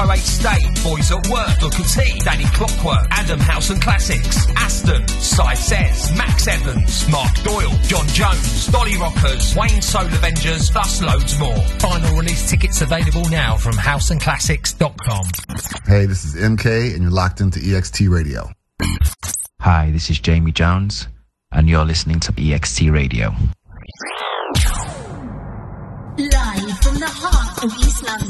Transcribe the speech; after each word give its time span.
Moto 0.00 0.12
8 0.12 0.18
State, 0.20 0.82
Boys 0.82 1.12
at 1.12 1.28
Work, 1.28 1.60
Booker 1.60 1.82
T, 1.82 2.18
Danny 2.20 2.44
Clockwork, 2.54 3.06
Adam 3.10 3.38
House 3.38 3.68
and 3.68 3.82
Classics, 3.82 4.46
Aston, 4.56 5.06
Cy 5.08 5.52
Says, 5.52 6.16
Max 6.16 6.48
Evans, 6.48 7.06
Mark 7.10 7.34
Doyle, 7.42 7.72
John 7.82 8.06
Jones, 8.08 8.66
Dolly 8.68 8.96
Rockers, 8.96 9.54
Wayne 9.54 9.82
Soul 9.82 10.06
Avengers, 10.06 10.70
plus 10.70 11.02
loads 11.02 11.38
more. 11.38 11.60
Final 11.80 12.16
release 12.16 12.48
tickets 12.48 12.80
available 12.80 13.28
now 13.28 13.56
from 13.56 13.74
houseandclassics.com. 13.74 15.24
Hey, 15.86 16.06
this 16.06 16.24
is 16.24 16.34
MK, 16.34 16.94
and 16.94 17.02
you're 17.02 17.10
locked 17.10 17.42
into 17.42 17.60
EXT 17.60 18.08
Radio. 18.08 18.50
Hi, 19.60 19.90
this 19.90 20.08
is 20.08 20.18
Jamie 20.18 20.52
Jones, 20.52 21.08
and 21.52 21.68
you're 21.68 21.84
listening 21.84 22.20
to 22.20 22.32
EXT 22.32 22.90
Radio. 22.90 23.34
Live 26.16 26.78
from 26.80 26.98
the 27.00 27.08
heart 27.08 27.64
of 27.64 27.72
East 27.78 28.02
London, 28.04 28.29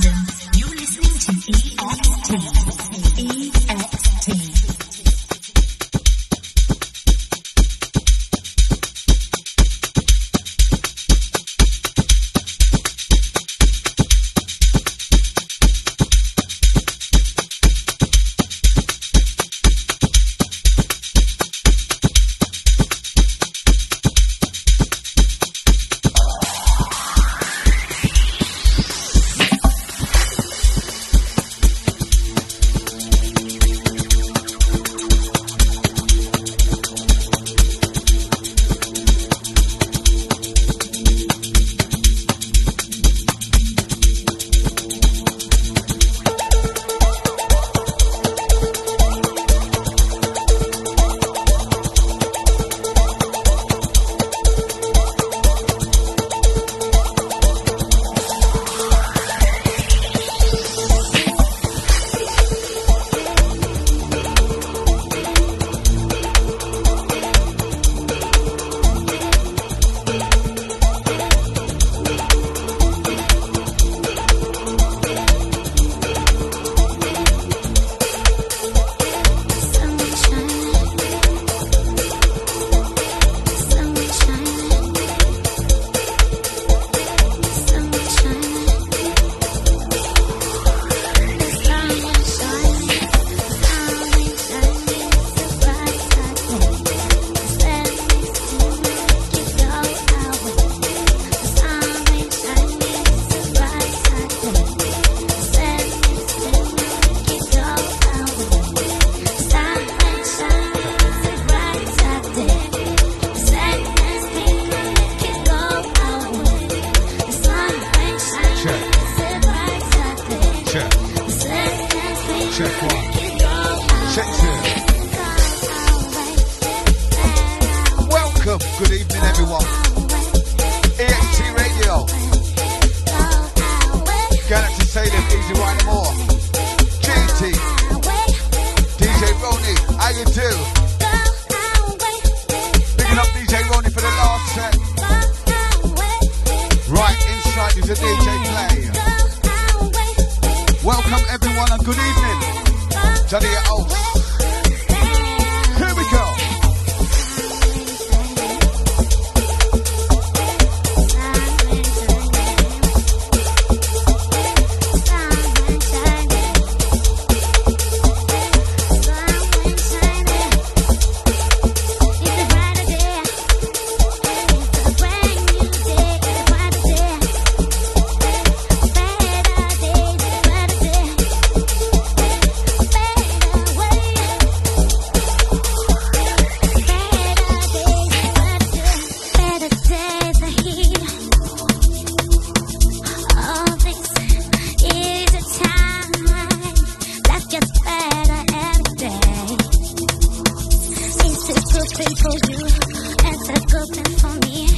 For 201.92 202.02
you, 202.02 202.66
it's 202.66 203.48
a 203.48 203.66
good 203.66 203.88
thing 203.94 204.16
for 204.18 204.46
me. 204.46 204.69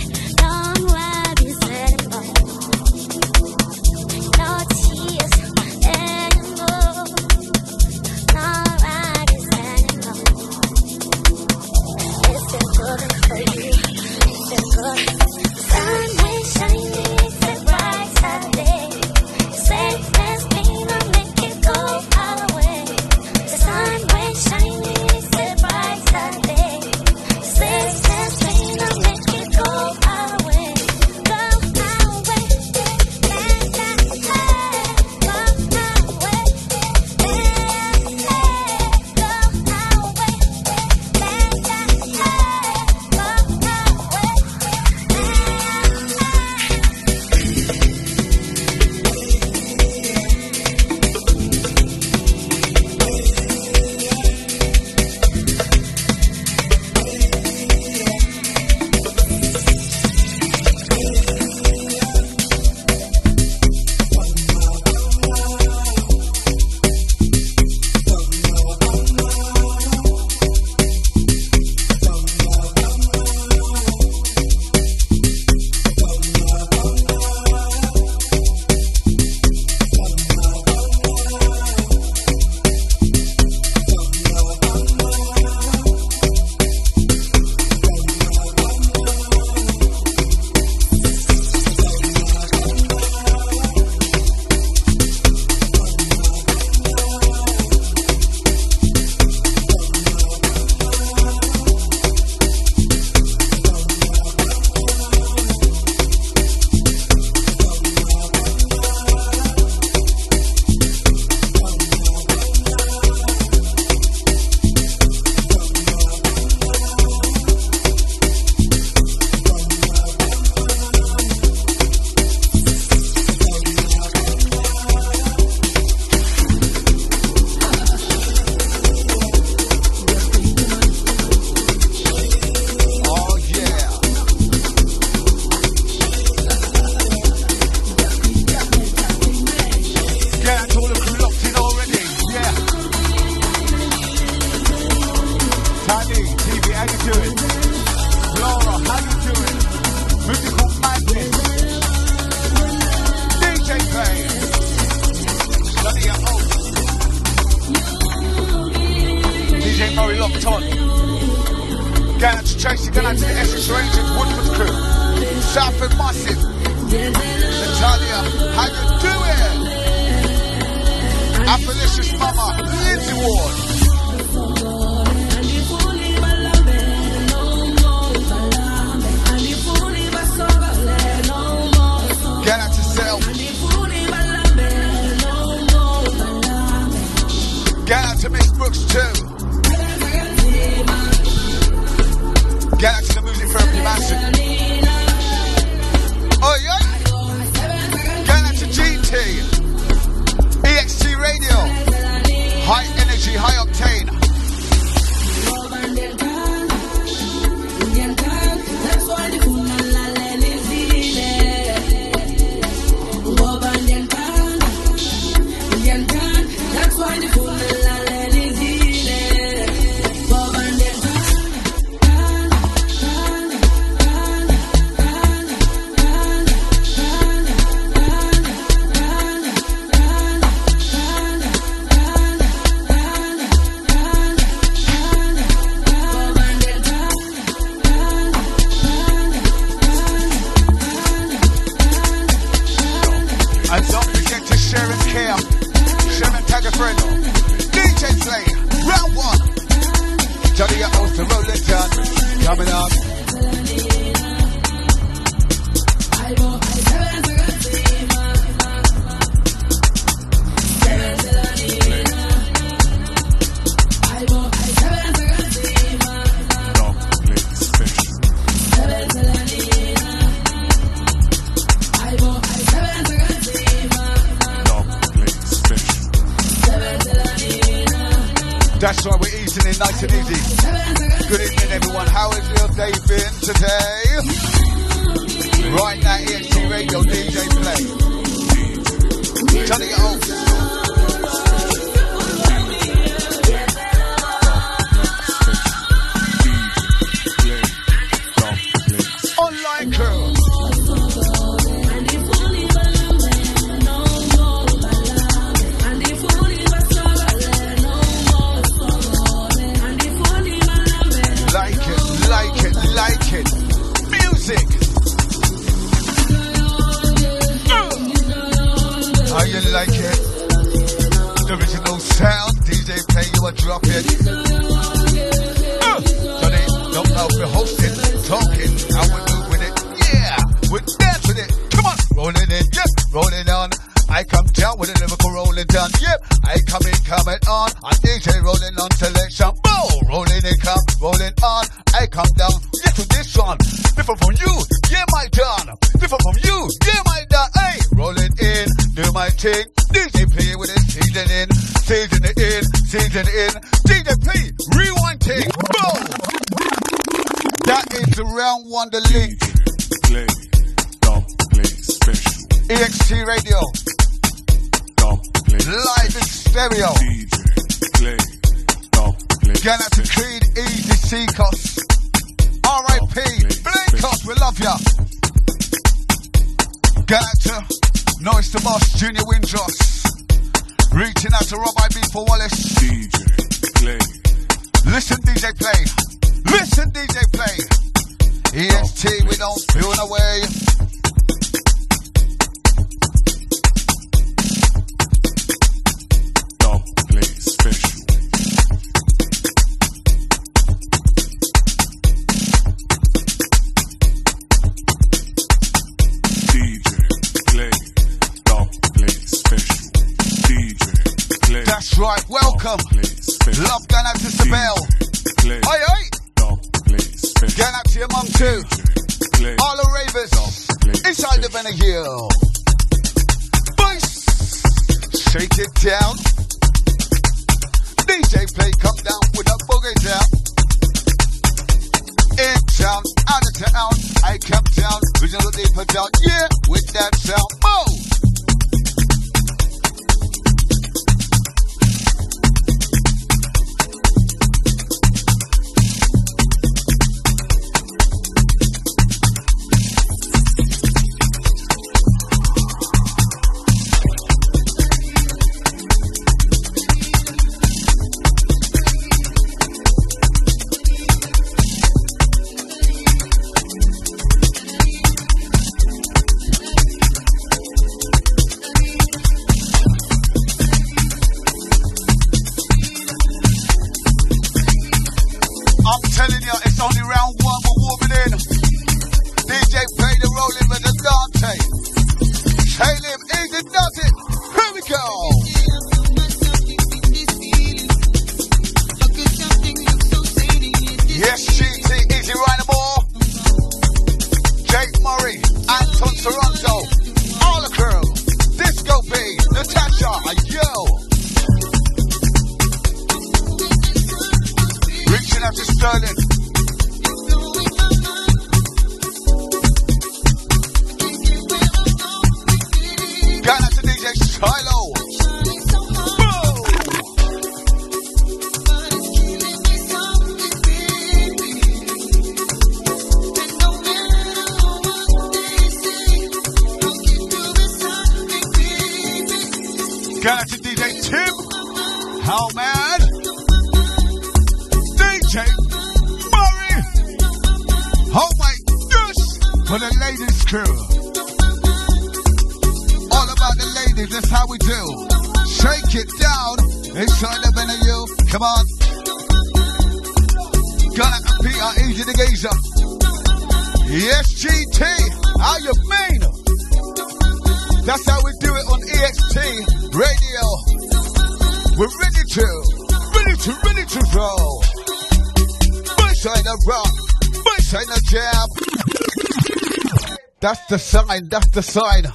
The 570.72 570.78
sign, 570.78 571.28
that's 571.28 571.50
the 571.50 571.60
sign. 571.60 572.06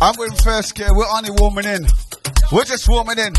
I'm 0.00 0.16
in 0.24 0.34
first 0.36 0.74
gear, 0.74 0.88
we're 0.96 1.04
only 1.04 1.28
warming 1.28 1.66
in. 1.66 1.84
We're 2.50 2.64
just 2.64 2.88
warming 2.88 3.18
in. 3.18 3.34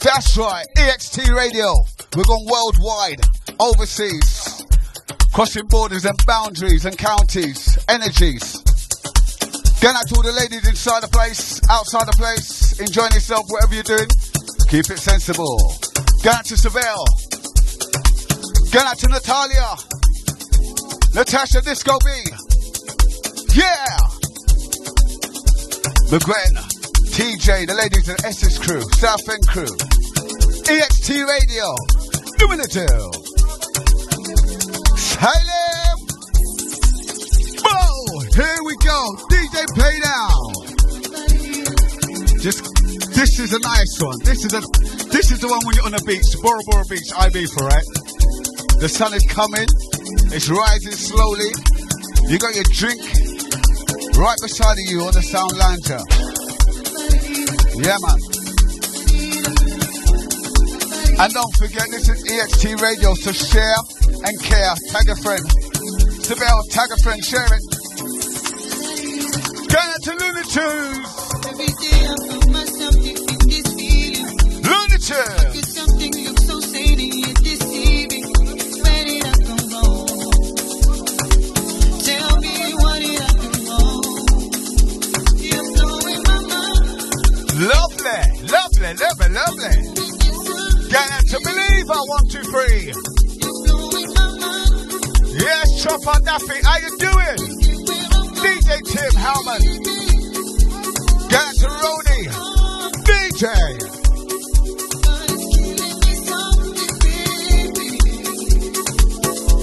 That's 0.00 0.34
right, 0.38 0.64
EXT 0.74 1.28
Radio. 1.36 1.74
We're 2.16 2.24
going 2.24 2.46
worldwide, 2.48 3.20
overseas, 3.60 4.64
crossing 5.34 5.66
borders 5.68 6.06
and 6.06 6.16
boundaries 6.26 6.86
and 6.86 6.96
counties, 6.96 7.76
energies. 7.86 8.56
Going 9.84 9.96
out 10.00 10.08
to 10.08 10.14
all 10.16 10.22
the 10.24 10.32
ladies 10.32 10.66
inside 10.66 11.02
the 11.02 11.12
place, 11.12 11.60
outside 11.68 12.08
the 12.08 12.16
place, 12.16 12.80
enjoying 12.80 13.12
yourself, 13.12 13.44
whatever 13.48 13.74
you're 13.74 13.82
doing. 13.82 14.08
Keep 14.70 14.88
it 14.88 15.04
sensible. 15.04 15.60
Going 16.24 16.36
out 16.40 16.46
to 16.46 16.56
Seville. 16.56 17.04
Going 18.72 18.88
out 18.88 18.96
to 19.04 19.08
Natalia. 19.12 19.76
Natasha 21.12 21.60
Disco 21.60 21.92
B. 22.00 22.33
The 26.14 26.22
Gwen, 26.22 26.54
TJ, 27.10 27.66
the 27.66 27.74
ladies 27.74 28.06
of 28.08 28.14
Essex 28.22 28.54
crew, 28.56 28.86
South 29.02 29.26
End 29.26 29.42
crew, 29.50 29.74
EXT 30.70 31.26
Radio, 31.26 31.74
doing 32.38 32.62
it 32.62 32.70
too. 32.70 32.86
Salem! 34.94 35.98
Whoa! 37.66 38.30
Here 38.30 38.62
we 38.62 38.78
go. 38.78 39.18
DJ 39.26 39.66
play 39.74 39.98
now. 40.06 40.30
Just 42.38 42.62
this 43.10 43.40
is 43.40 43.52
a 43.52 43.58
nice 43.58 43.98
one. 43.98 44.22
This 44.22 44.44
is 44.46 44.54
a 44.54 44.62
this 45.10 45.32
is 45.32 45.40
the 45.40 45.48
one 45.50 45.66
when 45.66 45.74
you're 45.74 45.84
on 45.84 45.98
the 45.98 46.04
beach, 46.06 46.30
Bora 46.38 46.62
Bora 46.70 46.86
Beach, 46.86 47.10
IB 47.26 47.46
for 47.50 47.66
right. 47.66 47.88
The 48.78 48.86
sun 48.86 49.14
is 49.14 49.26
coming. 49.26 49.66
It's 50.30 50.46
rising 50.46 50.94
slowly. 50.94 51.50
You 52.30 52.38
got 52.38 52.54
your 52.54 52.62
drink 52.70 53.02
right 54.16 54.38
beside 54.40 54.76
you 54.78 55.02
on 55.02 55.12
the 55.12 55.22
sound 55.22 55.52
lounger. 55.56 56.02
Yeah, 57.82 57.98
man. 58.00 58.18
And 61.18 61.32
don't 61.32 61.56
forget, 61.56 61.90
this 61.90 62.08
is 62.08 62.24
EXT 62.24 62.80
Radio, 62.82 63.14
so 63.14 63.32
share 63.32 63.76
and 64.24 64.42
care. 64.42 64.74
Tag 64.90 65.08
a 65.08 65.16
friend. 65.16 65.44
Sibel, 66.24 66.62
tag 66.70 66.90
a 66.90 66.96
friend, 67.02 67.24
share 67.24 67.46
it. 67.46 67.62
Going 69.68 69.90
out 69.90 70.02
to 70.02 70.12
Looney 70.18 70.42
Tunes. 70.50 71.14
Every 71.46 71.66
day 74.98 75.43
one, 92.14 92.26
two, 92.28 92.42
three. 92.44 92.92
Yes, 95.34 95.82
Chopper 95.82 96.20
Daffy, 96.22 96.58
how 96.62 96.76
you 96.78 96.90
doing? 96.98 97.38
DJ 98.38 98.68
Tim 98.92 99.12
Howman. 99.18 99.62
Out. 101.32 101.50
DJ. 103.04 103.44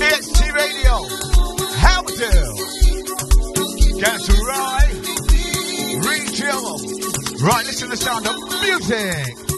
EXT 0.01 0.39
Radio. 0.53 0.96
How 1.77 2.01
do? 2.01 2.36
Rye. 4.46 4.91
Regional. 6.05 6.75
Right, 7.46 7.65
listen 7.65 7.89
to 7.89 7.96
the 7.96 7.98
sound 7.98 8.27
of 8.27 8.36
music. 8.62 9.50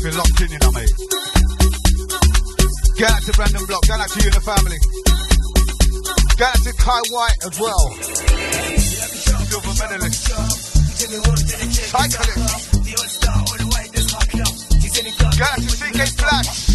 If 0.00 0.06
you're 0.06 0.16
locked 0.16 0.40
in, 0.40 0.48
you 0.48 0.58
know 0.60 0.72
me. 0.72 0.86
Get 2.96 3.10
out 3.10 3.20
to 3.20 3.32
Brandon 3.36 3.66
Block. 3.66 3.82
Get 3.82 4.00
out 4.00 4.08
to 4.08 4.18
you 4.18 4.32
and 4.32 4.34
the 4.34 4.40
family. 4.40 4.78
Get 6.38 6.48
out 6.48 6.62
to 6.64 6.72
Kye 6.72 7.04
Whyte 7.12 7.36
as 7.44 7.60
well. 7.60 7.92
Silver 9.44 9.74
medalist. 9.76 10.24
Cyclist. 11.92 12.80
Get 15.36 15.48
out 15.52 15.60
to 15.60 15.68
CK 15.68 16.08
Flash. 16.16 16.69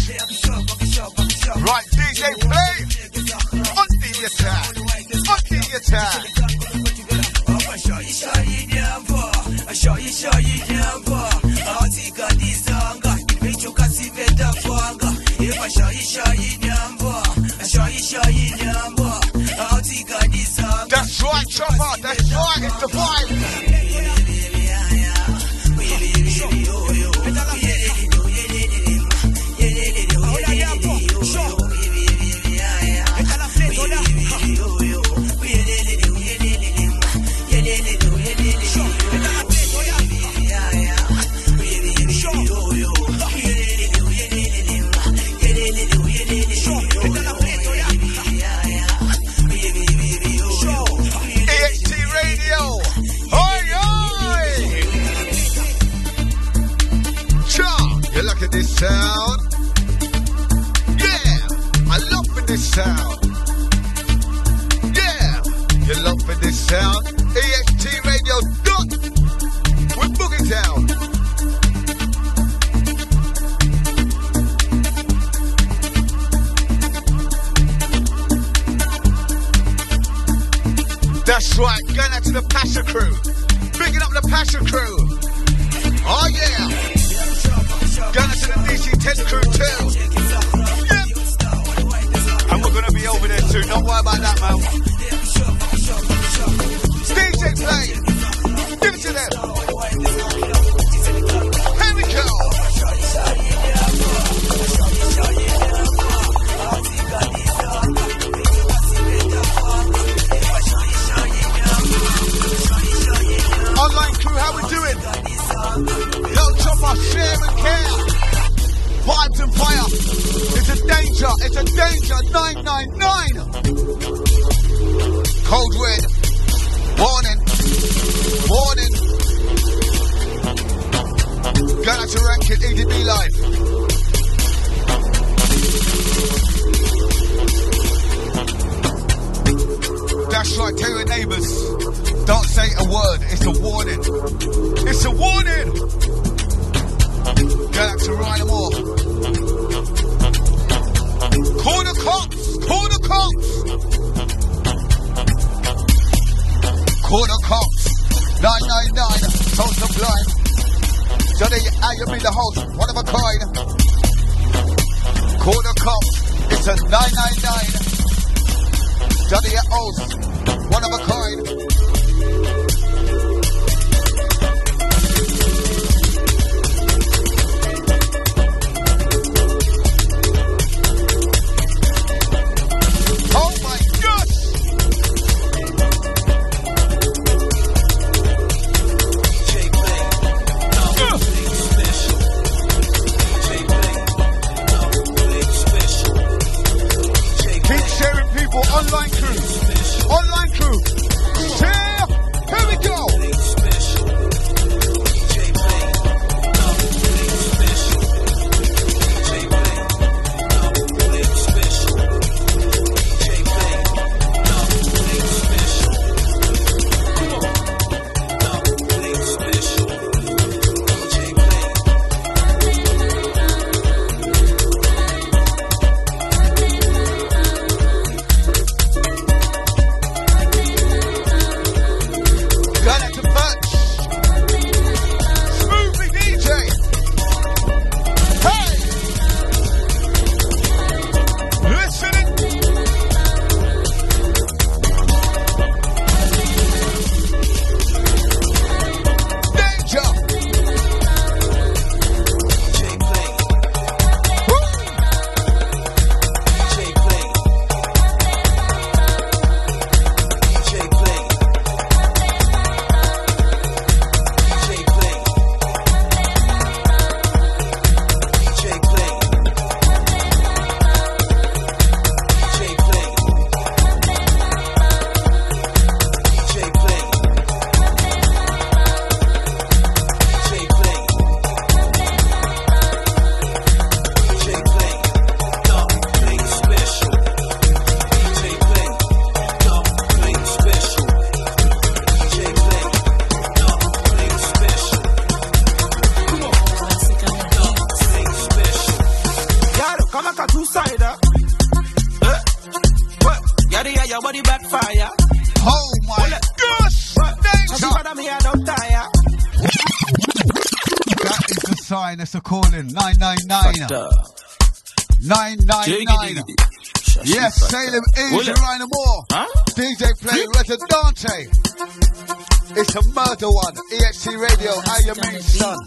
another 323.36 323.52
one. 323.52 323.74
EXT 323.92 324.38
Radio, 324.40 324.72
I 324.86 325.00
am 325.08 325.42
son. 325.42 325.78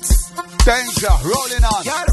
Danger, 0.66 1.10
rolling 1.24 1.64
on. 1.64 2.09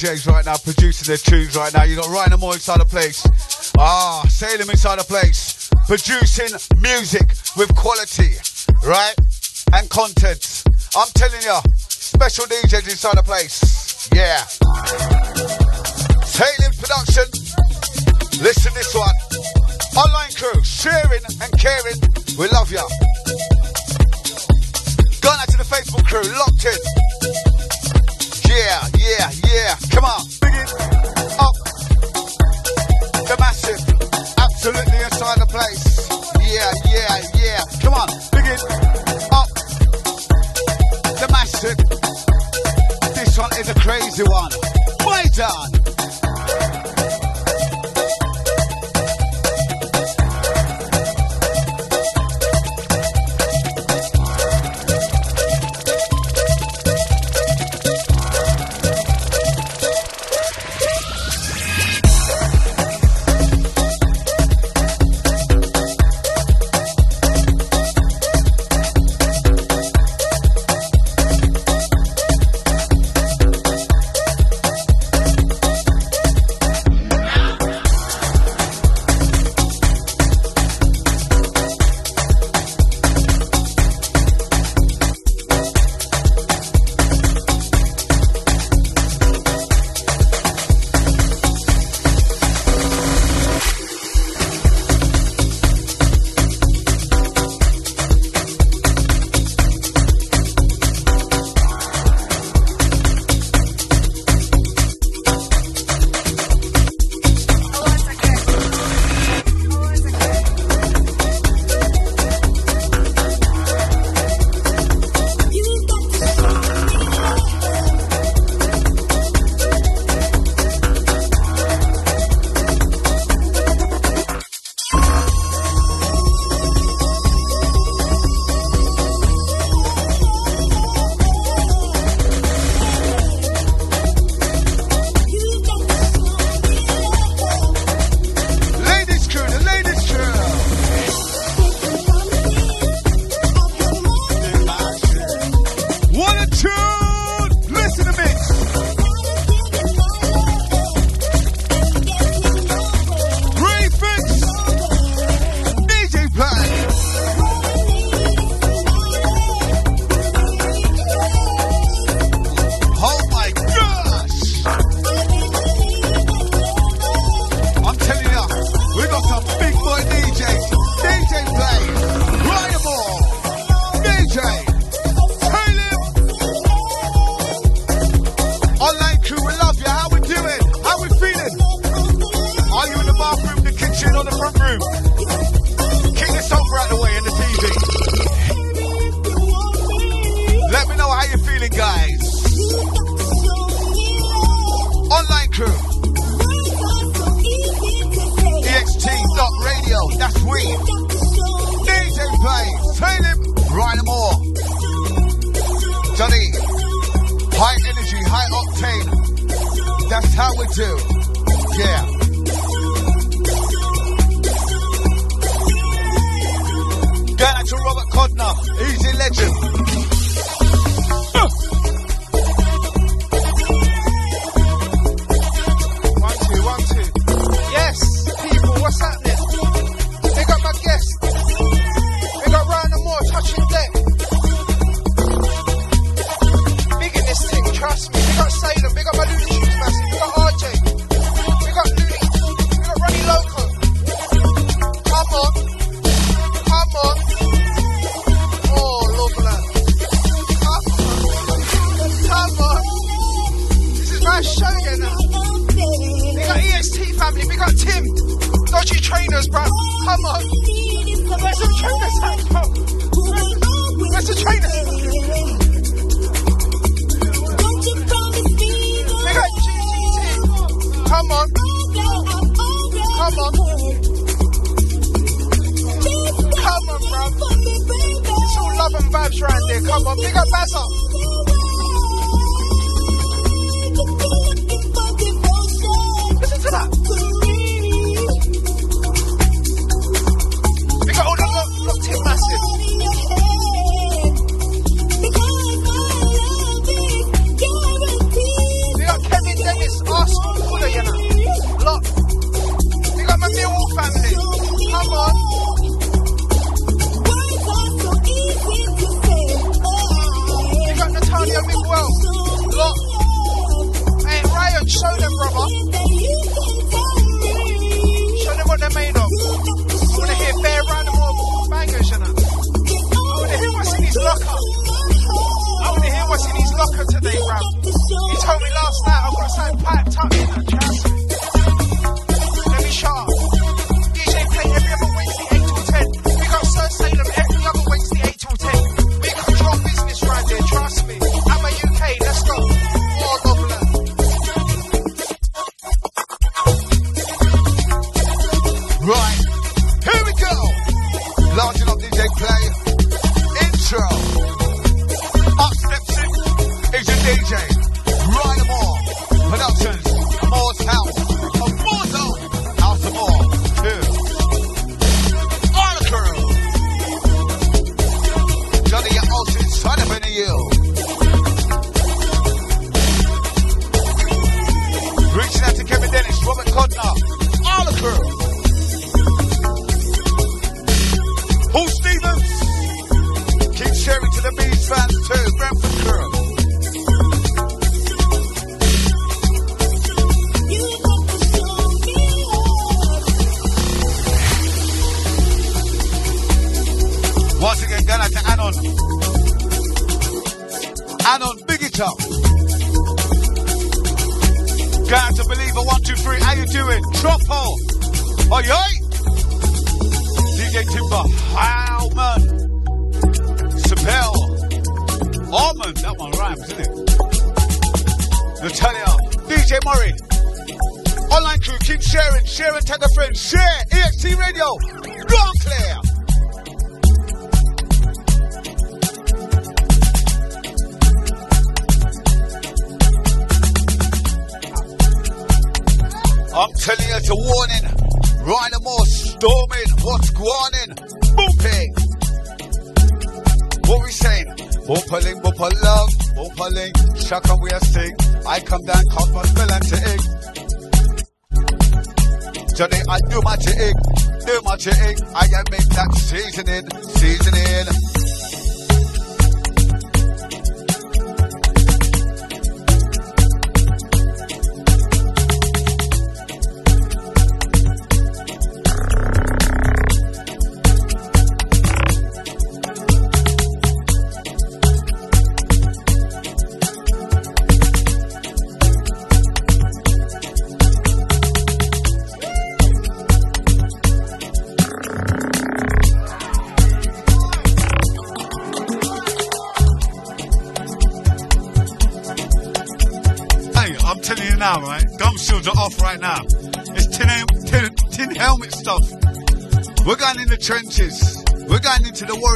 DJs 0.00 0.32
right 0.32 0.46
now 0.46 0.56
producing 0.56 1.08
their 1.08 1.18
tunes 1.18 1.54
right 1.56 1.74
now. 1.74 1.82
You 1.82 1.96
got 1.96 2.08
Ryan 2.08 2.40
Moore 2.40 2.54
inside 2.54 2.80
the 2.80 2.86
place. 2.86 3.22
Ah, 3.78 4.24
Salem 4.30 4.70
inside 4.70 4.98
the 4.98 5.04
place. 5.04 5.68
Producing 5.86 6.56
music 6.80 7.28
with 7.54 7.74
quality, 7.76 8.32
right? 8.86 9.14
And 9.74 9.90
content. 9.90 10.64
I'm 10.96 11.08
telling 11.12 11.42
you, 11.42 11.58
special 11.76 12.46
DJs 12.46 12.88
inside 12.88 13.18
the 13.18 13.22
place. 13.22 14.08
Yeah. 14.14 14.42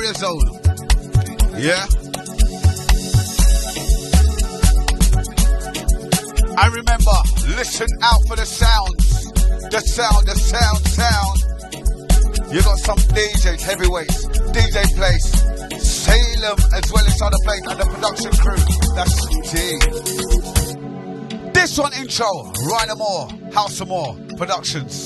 years 0.05 0.23
old. 0.23 0.45
Yeah. 1.57 1.87
I 6.57 6.67
remember, 6.69 7.17
listen 7.57 7.89
out 8.03 8.21
for 8.29 8.37
the 8.37 8.45
sounds. 8.45 9.33
The 9.71 9.81
sound, 9.81 10.27
the 10.27 10.35
sound, 10.35 10.87
sound. 11.01 11.39
You 12.53 12.63
got 12.63 12.79
some 12.79 12.99
DJs, 13.17 13.63
heavyweights, 13.63 14.27
DJ 14.53 14.85
place, 14.95 15.31
Salem, 15.83 16.59
as 16.75 16.93
well 16.93 17.07
as 17.07 17.23
other 17.23 17.39
place, 17.45 17.67
and 17.67 17.81
the 17.81 17.87
production 17.87 18.33
crew. 18.43 18.61
That's 18.95 19.17
G. 19.51 19.79
This 21.53 21.79
one 21.79 21.95
intro, 21.95 22.53
Ryan 22.69 22.99
Moore, 22.99 23.29
House 23.55 23.81
of 23.81 23.89
Moore 23.89 24.17
Productions. 24.37 25.04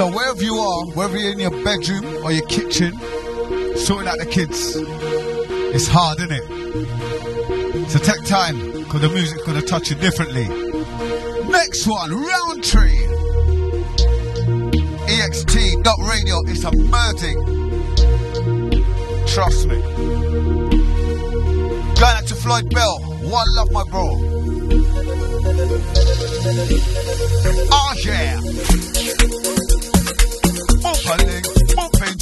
So 0.00 0.08
wherever 0.10 0.42
you 0.42 0.54
are, 0.54 0.86
whether 0.86 1.18
you're 1.18 1.32
in 1.32 1.40
your 1.40 1.50
bedroom 1.62 2.24
or 2.24 2.32
your 2.32 2.46
kitchen, 2.46 2.98
sorting 3.76 4.08
out 4.08 4.18
the 4.18 4.24
kids, 4.24 4.74
it's 5.76 5.86
hard, 5.86 6.18
isn't 6.20 6.32
it? 6.32 7.90
So 7.90 7.98
take 7.98 8.24
time, 8.24 8.56
because 8.78 9.02
the 9.02 9.10
music's 9.10 9.42
going 9.42 9.60
to 9.60 9.66
touch 9.66 9.90
you 9.90 9.96
differently. 9.96 10.48
Next 11.50 11.86
one, 11.86 12.12
round 12.12 12.64
tree. 12.64 12.96
EXT 15.04 15.82
dot 15.82 15.98
radio 16.08 16.40
is 16.46 16.64
a. 16.64 16.70
Trust 19.26 19.66
me. 19.68 19.82
Going 22.00 22.16
out 22.16 22.26
to 22.26 22.34
Floyd 22.36 22.70
Bell. 22.70 23.00
One 23.20 23.54
love, 23.54 23.70
my 23.70 23.84
bro. 23.84 24.16
Oh 27.70 27.94
yeah. 28.02 28.40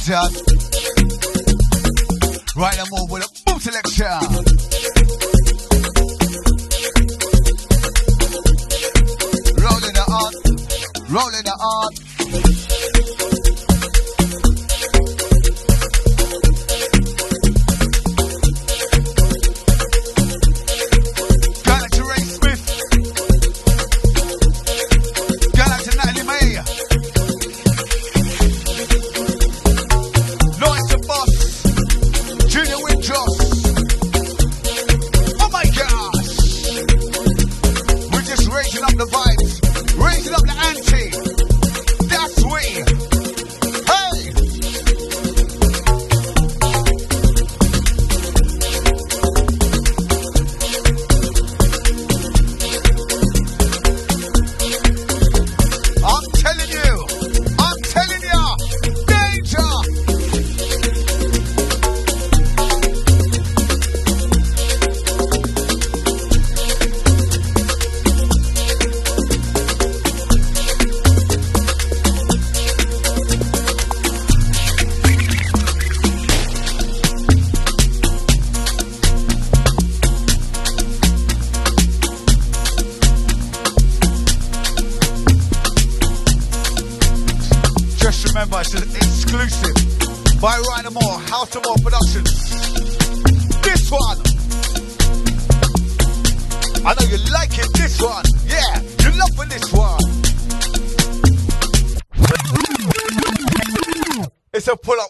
Down. 0.09 0.31
Right, 2.55 2.79
I'm 2.79 2.91
over 2.97 3.13
with 3.13 3.23
a 3.23 3.29
boom 3.45 3.59
selection. 3.59 4.05
Rolling 9.61 9.93
it 9.93 10.09
on, 10.09 10.33
rolling 11.13 11.45
it 11.45 11.47
on. 11.47 12.08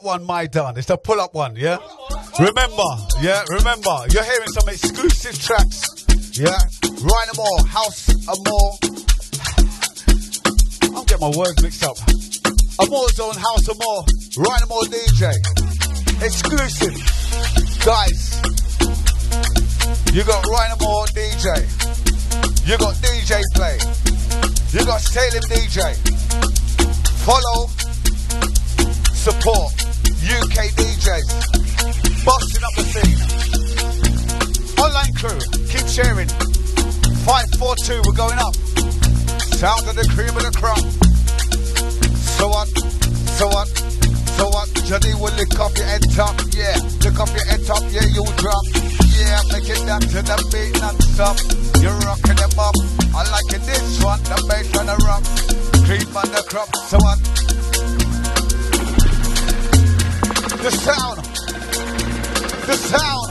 One, 0.09 0.25
my 0.25 0.47
done. 0.47 0.75
It's 0.75 0.89
a 0.89 0.97
pull 0.97 1.21
up 1.21 1.35
one, 1.35 1.55
yeah? 1.55 1.77
Remember, 2.39 2.89
yeah, 3.21 3.45
remember, 3.47 3.93
you're 4.09 4.23
hearing 4.23 4.47
some 4.47 4.67
exclusive 4.67 5.37
tracks. 5.39 5.85
Yeah, 6.33 6.57
Ryan 6.97 7.35
Moore, 7.37 7.67
House 7.67 8.09
of 8.09 8.37
Moore. 8.41 8.73
I'm 10.97 11.05
getting 11.05 11.21
my 11.21 11.29
words 11.37 11.61
mixed 11.61 11.83
up. 11.83 11.95
Amore 12.81 13.07
Zone, 13.09 13.35
House 13.35 13.69
of 13.69 13.77
Moore, 13.77 14.03
Ryan 14.35 14.67
Moore 14.67 14.81
DJ. 14.89 15.29
Exclusive. 16.25 16.97
Guys, 17.85 18.41
you 20.11 20.23
got 20.23 20.43
Ryan 20.43 20.77
Moore 20.81 21.05
DJ. 21.13 21.69
You 22.65 22.79
got 22.79 22.95
DJ 22.95 23.43
Play. 23.53 23.77
You 24.73 24.83
got 24.87 25.01
Salem 25.01 25.43
DJ. 25.43 25.93
Follow, 27.21 27.67
support 29.13 29.78
542, 37.59 38.07
we're 38.07 38.15
going 38.15 38.39
up. 38.39 38.55
Sound 39.59 39.83
of 39.83 39.91
the 39.91 40.07
cream 40.15 40.31
of 40.31 40.47
the 40.47 40.55
crop. 40.55 40.79
So 42.39 42.47
what? 42.47 42.71
So 43.35 43.51
what? 43.51 43.67
So 44.39 44.47
what? 44.47 44.71
Johnny 44.87 45.11
will 45.19 45.35
lick 45.35 45.51
off 45.59 45.75
your 45.75 45.83
head 45.83 45.99
top, 46.15 46.39
yeah. 46.55 46.79
Lick 47.03 47.19
off 47.19 47.27
your 47.35 47.43
head 47.51 47.59
top, 47.67 47.83
yeah, 47.91 48.07
you 48.15 48.23
drop. 48.39 48.63
Yeah, 49.11 49.43
make 49.51 49.67
it 49.67 49.83
down 49.83 49.99
to 49.99 50.23
the 50.23 50.39
beat 50.55 50.71
non-stop. 50.79 51.35
You're 51.83 51.99
rocking 52.07 52.39
them 52.39 52.55
up. 52.55 52.79
I 53.11 53.27
like 53.27 53.51
it 53.51 53.67
this 53.67 53.99
one, 54.07 54.23
the 54.23 54.39
bass 54.47 54.71
on 54.79 54.87
the 54.87 54.95
rock. 55.03 55.27
Creep 55.83 56.15
on 56.15 56.31
the 56.31 56.39
crop, 56.47 56.71
so 56.87 56.95
what? 57.03 57.19
The 60.63 60.71
sound. 60.79 61.27
The 62.71 62.75
sound. 62.87 63.28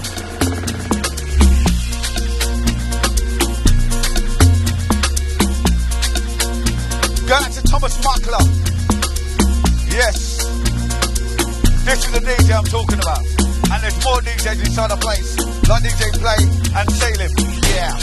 Talking 12.69 12.99
about. 12.99 13.25
And 13.73 13.83
there's 13.83 14.05
more 14.05 14.21
DJs 14.21 14.61
inside 14.61 14.91
the 14.91 14.97
place. 14.97 15.39
Like 15.69 15.83
DJ 15.83 16.13
Play 16.21 16.41
and 16.77 16.91
Salem. 16.93 17.33
Yeah. 17.73 17.97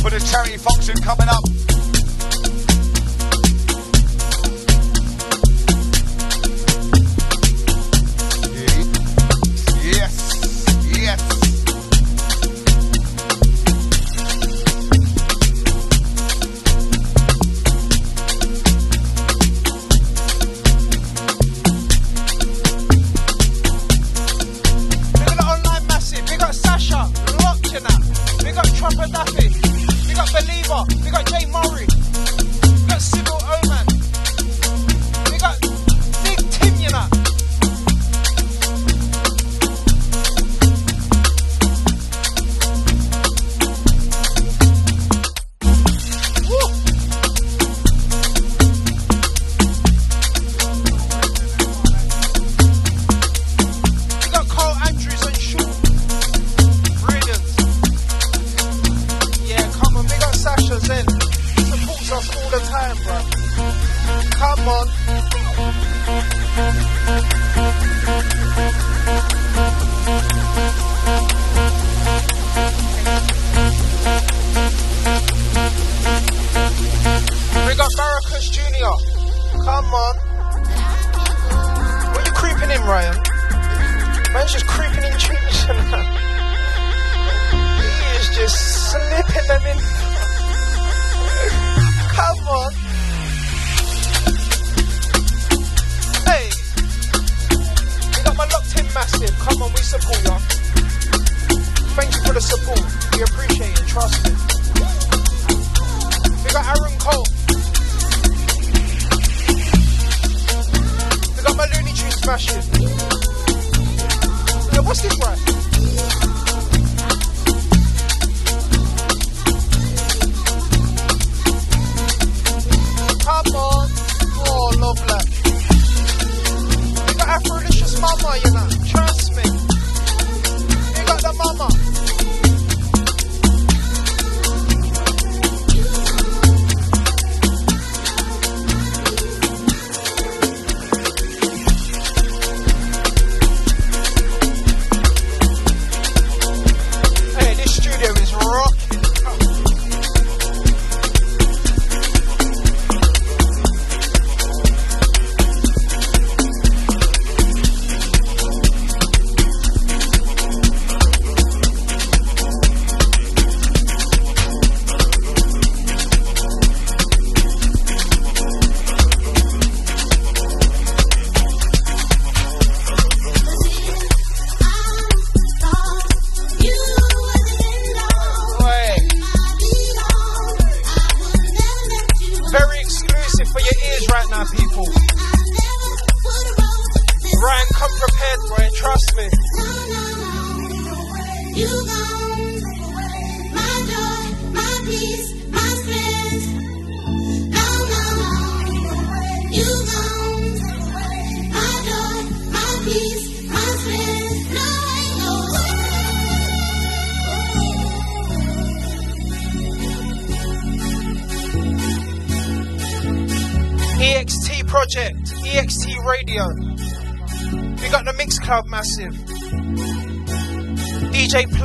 For 0.00 0.10
the 0.10 0.20
charity 0.20 0.56
function 0.56 0.96
coming 1.02 1.28
up. 1.28 1.59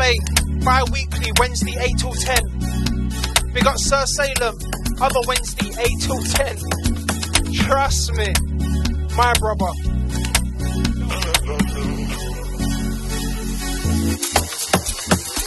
Play, 0.06 0.20
bi 0.64 0.84
weekly, 0.92 1.32
Wednesday 1.40 1.76
8 1.80 1.98
till 1.98 2.14
10. 2.14 2.38
We 3.56 3.62
got 3.62 3.80
Sir 3.80 4.06
Salem, 4.06 4.56
other 5.02 5.20
Wednesday 5.26 5.72
8 5.80 6.00
till 6.00 6.22
10. 6.22 6.58
Trust 7.54 8.14
me, 8.14 8.32
my 9.18 9.34
brother. 9.40 9.72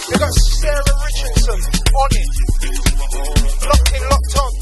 We 0.09 0.19
got 0.19 0.35
Sarah 0.35 0.95
Richardson 1.07 1.61
on 1.95 2.09
it. 2.11 2.29
Locked 3.65 3.93
in, 3.95 4.03
locked 4.09 4.39
on. 4.39 4.58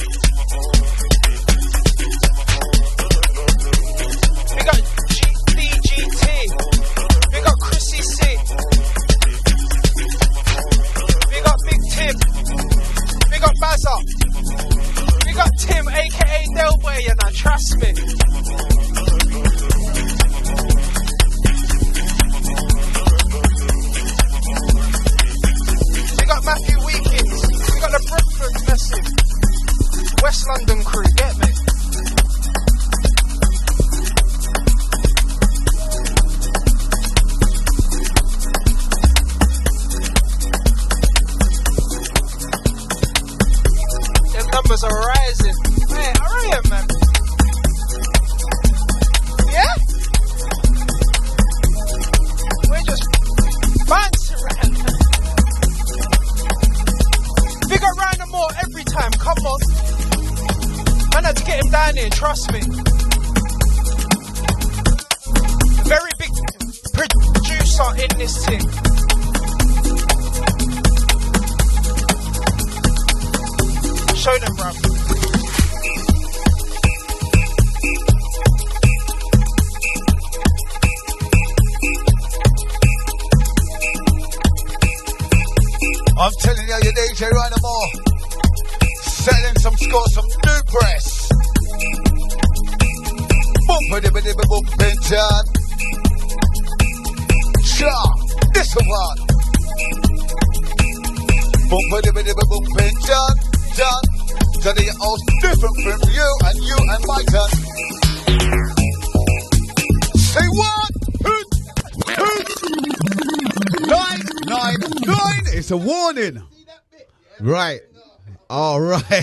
you 119.09 119.14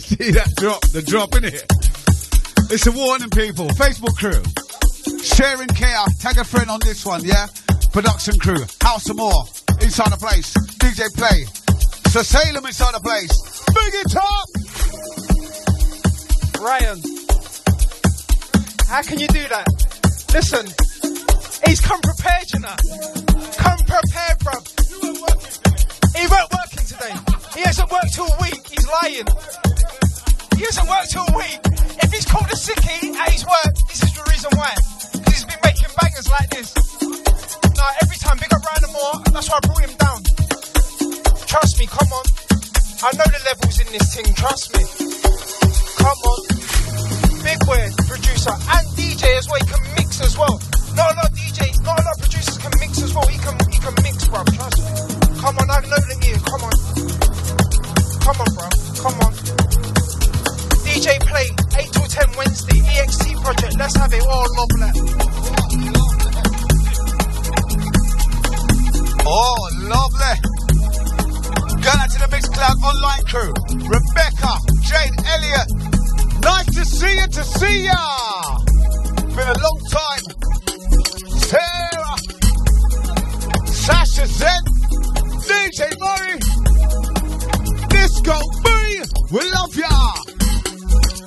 see 0.00 0.32
that 0.32 0.52
drop, 0.56 0.80
the 0.90 1.02
drop 1.06 1.36
in 1.36 1.44
it. 1.44 1.64
It's 2.68 2.84
a 2.86 2.90
warning, 2.90 3.30
people. 3.30 3.68
Facebook 3.78 4.16
crew. 4.18 4.42
Sharing 5.22 5.68
chaos. 5.68 6.18
Tag 6.18 6.36
a 6.38 6.44
friend 6.44 6.68
on 6.68 6.80
this 6.80 7.06
one, 7.06 7.24
yeah? 7.24 7.46
Production 7.92 8.40
crew. 8.40 8.64
House 8.82 9.08
of 9.08 9.14
Moore. 9.16 9.44
Inside 9.80 10.10
the 10.10 10.16
place. 10.16 10.52
DJ 10.82 11.14
Play. 11.14 11.46
So 12.10 12.22
Salem 12.22 12.66
inside 12.66 12.94
the 12.94 13.00
place. 13.00 13.30
Big 13.70 13.94
it 14.02 14.16
up. 14.16 14.48
Ryan, 16.58 17.00
how 18.88 19.02
can 19.02 19.20
you 19.20 19.28
do 19.28 19.46
that? 19.46 19.68
Listen, 20.34 20.66
he's 21.66 21.80
come 21.80 22.00
prepared, 22.00 22.50
you 22.52 22.58
know. 22.60 22.74
DJ 85.66 85.98
Murray, 85.98 86.38
Disco 87.88 88.38
B. 88.62 89.02
We 89.32 89.50
love 89.50 89.74
ya. 89.74 89.90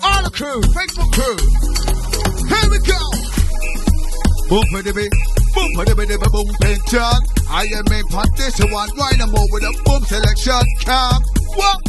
All 0.02 0.24
the 0.24 0.32
crew, 0.32 0.62
Facebook 0.72 1.12
crew. 1.12 1.36
Here 2.48 2.70
we 2.72 2.80
go. 2.88 3.02
Boom, 4.48 4.64
baby. 4.72 5.10
Boom, 5.54 5.74
baby, 5.76 6.08
baby, 6.08 6.24
boom, 6.32 6.48
big 6.62 6.80
John. 6.88 7.20
I 7.50 7.68
am 7.76 7.92
in 7.92 8.06
this 8.38 8.58
one, 8.60 8.90
right 8.96 9.20
more 9.28 9.46
with 9.52 9.64
a 9.64 9.76
boom 9.84 10.04
selection. 10.06 10.64
Come, 10.86 11.22
what? 11.60 11.84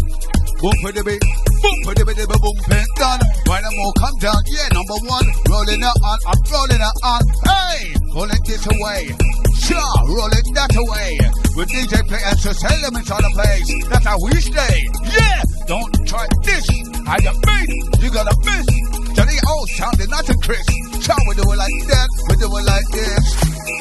Boom, 0.59 0.75
baby, 0.83 1.21
baby. 1.61 1.85
Boom, 1.85 1.95
baby, 1.95 2.15
baby, 2.15 2.37
boom, 2.41 2.57
big 2.69 2.87
done. 2.97 3.21
Right 3.47 3.63
no 3.63 3.71
more, 3.77 3.93
come 3.99 4.17
down. 4.19 4.41
Yeah, 4.47 4.69
number 4.73 4.99
one. 5.05 5.27
Rolling 5.49 5.81
it 5.81 5.97
on, 6.03 6.19
I'm 6.27 6.41
rolling 6.49 6.81
it 6.81 6.97
on. 7.05 7.23
Hey, 7.45 7.95
rolling 8.15 8.43
this 8.45 8.67
away. 8.67 9.13
Sure, 9.61 9.95
rolling 10.09 10.49
that 10.57 10.73
away. 10.77 11.19
With 11.57 11.69
DJ 11.69 12.07
Play 12.09 12.21
Sir 12.39 12.55
Elements 12.67 13.11
on 13.11 13.23
the 13.23 13.31
place. 13.35 13.69
That's 13.89 14.07
how 14.07 14.19
we 14.23 14.33
stay. 14.41 14.89
Yeah, 15.13 15.43
don't 15.67 15.93
try 16.07 16.27
this. 16.43 16.67
I 17.07 17.21
got 17.21 17.37
made. 17.45 18.03
You 18.03 18.11
gotta 18.11 18.35
miss. 18.45 18.67
Johnny 19.15 19.37
O 19.47 19.67
sounding 19.77 20.11
nothing 20.11 20.41
crisp. 20.41 20.71
How 21.07 21.17
we 21.29 21.35
do 21.35 21.43
it 21.43 21.59
like 21.59 21.75
that, 21.91 22.09
we 22.29 22.37
do 22.37 22.47
it 22.47 22.65
like 22.65 22.89
this. 22.93 23.80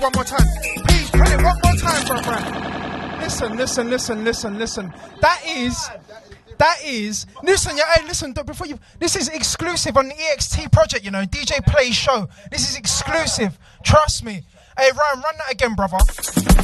One 0.00 0.12
more 0.14 0.24
time. 0.24 0.46
Please, 0.86 1.10
pull 1.10 1.22
it 1.22 1.42
one 1.42 1.58
more 1.64 1.74
time, 1.74 2.06
bro, 2.06 2.22
bro. 2.22 3.18
Listen, 3.18 3.56
listen, 3.56 3.90
listen, 3.90 4.24
listen, 4.24 4.58
listen. 4.58 4.94
That 5.20 5.42
is. 5.44 5.90
That 6.58 6.76
is 6.84 7.26
listen, 7.42 7.76
yeah. 7.76 7.84
Hey, 7.94 8.06
listen. 8.06 8.32
Before 8.32 8.66
you, 8.66 8.78
this 8.98 9.16
is 9.16 9.28
exclusive 9.28 9.96
on 9.96 10.08
the 10.08 10.14
EXT 10.14 10.70
project. 10.72 11.04
You 11.04 11.10
know, 11.10 11.22
DJ 11.22 11.64
Play 11.66 11.90
show. 11.90 12.28
This 12.50 12.70
is 12.70 12.76
exclusive. 12.76 13.58
Trust 13.84 14.24
me. 14.24 14.42
Hey, 14.78 14.90
Ryan, 14.90 15.20
run 15.20 15.34
that 15.38 15.52
again, 15.52 15.74
brother. 15.74 16.57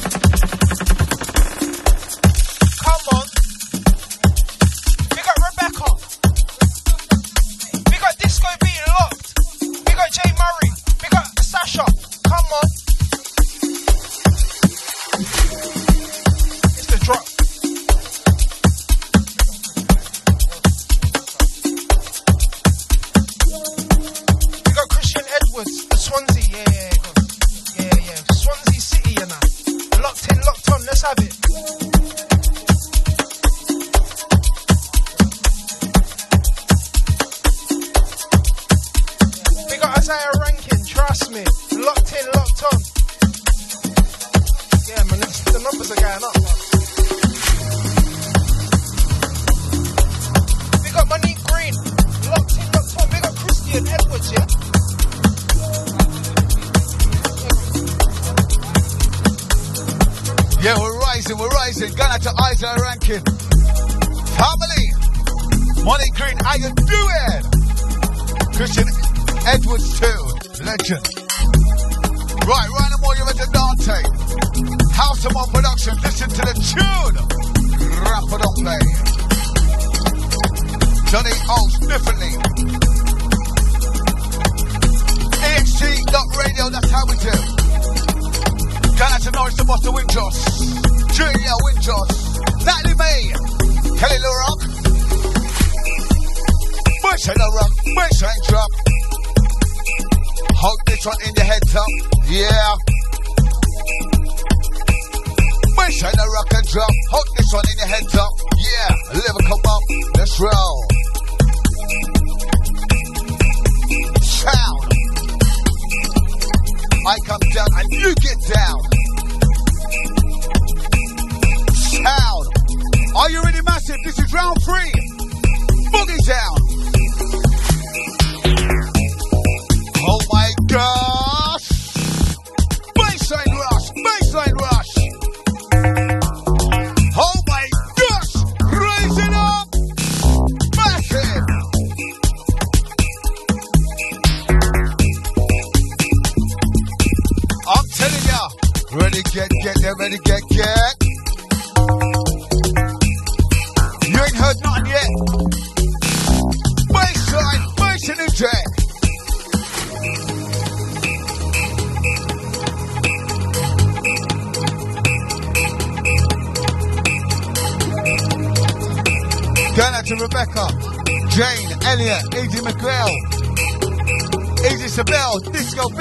Oh, 175.35 175.39
Disco 175.51 175.89
B. 175.89 175.97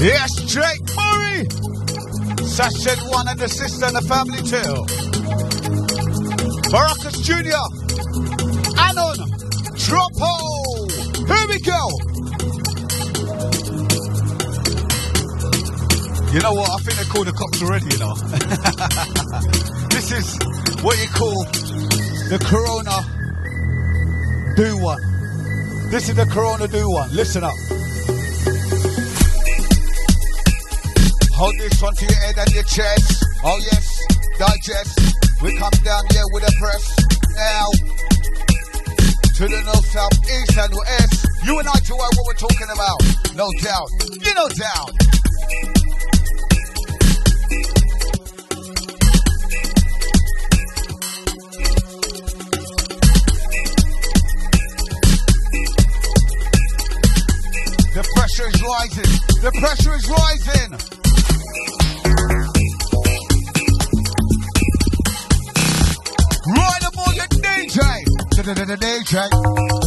Yes, 0.00 0.32
Jake 0.48 0.80
Murray. 0.96 1.44
Sachet 2.48 2.96
one 3.10 3.28
and 3.28 3.38
the 3.38 3.48
sister 3.50 3.84
and 3.84 3.94
the 3.94 4.00
family 4.08 4.40
too. 4.40 4.86
Baracus 6.72 7.20
Jr. 7.20 7.68
Anon. 8.80 9.28
Tropo. 9.76 10.88
Here 11.28 11.48
we 11.52 11.60
go. 11.60 11.82
You 16.32 16.40
know 16.40 16.54
what? 16.54 16.70
I 16.70 16.78
think 16.82 16.96
they 16.98 17.04
called 17.12 17.26
the 17.26 17.32
cops 17.32 17.62
already, 17.62 17.92
you 17.92 17.98
know. 17.98 18.14
this 19.90 20.12
is 20.12 20.38
what 20.82 20.96
you 20.98 21.08
call 21.08 21.44
the 22.30 22.38
Corona 22.40 23.04
do 24.56 24.78
one. 24.78 25.13
This 25.94 26.08
is 26.08 26.16
the 26.16 26.26
Corona 26.26 26.66
do 26.66 26.90
one. 26.90 27.08
Listen 27.14 27.44
up. 27.44 27.54
Hold 31.38 31.54
this 31.56 31.80
one 31.80 31.94
to 31.94 32.04
your 32.04 32.18
head 32.18 32.34
and 32.36 32.50
your 32.50 32.64
chest. 32.64 33.22
Oh 33.44 33.56
yes, 33.62 34.02
digest. 34.36 34.98
We 35.40 35.56
come 35.56 35.70
down 35.84 36.02
here 36.10 36.26
with 36.32 36.42
a 36.42 36.52
press. 36.58 36.98
Now, 37.38 37.70
to 39.38 39.46
the 39.46 39.62
north, 39.62 39.86
south, 39.86 40.18
east 40.26 40.58
and 40.58 40.74
west. 40.74 41.28
You 41.44 41.60
and 41.60 41.68
I 41.68 41.78
to 41.78 41.94
what 41.94 42.10
we're 42.26 42.42
talking 42.42 42.70
about. 42.74 42.98
No 43.36 43.46
doubt. 43.62 43.88
You 44.18 44.34
no 44.34 44.48
doubt. 44.48 45.03
Rising. 58.78 59.10
The 59.42 59.52
pressure 59.60 59.94
is 59.94 60.08
rising. 60.08 60.70
Right 66.46 66.84
up 66.84 66.98
on 67.06 67.14
your 67.14 67.26
DJ. 67.26 68.04
DJ. 68.76 69.83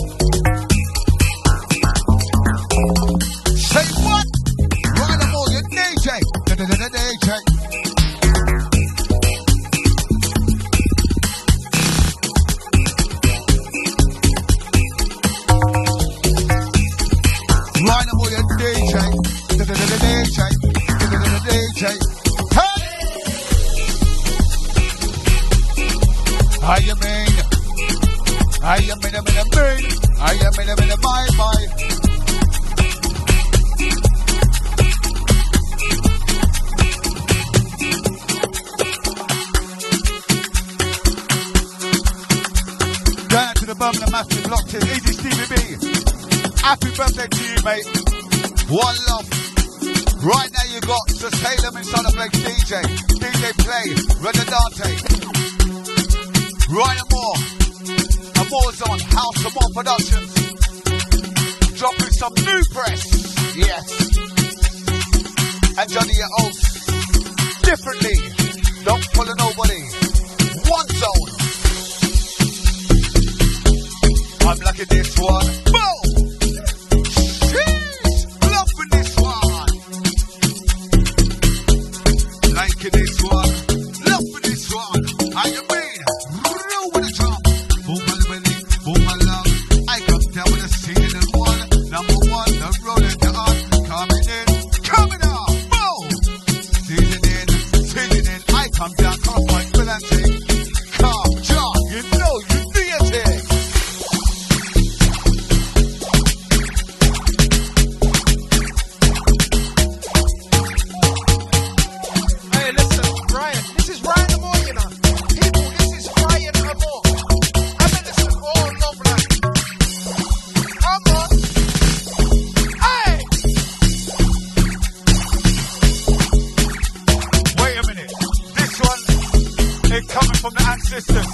It's 129.98 130.14
coming 130.14 130.38
from 130.38 130.54
the 130.54 130.62
ancestors. 130.70 131.26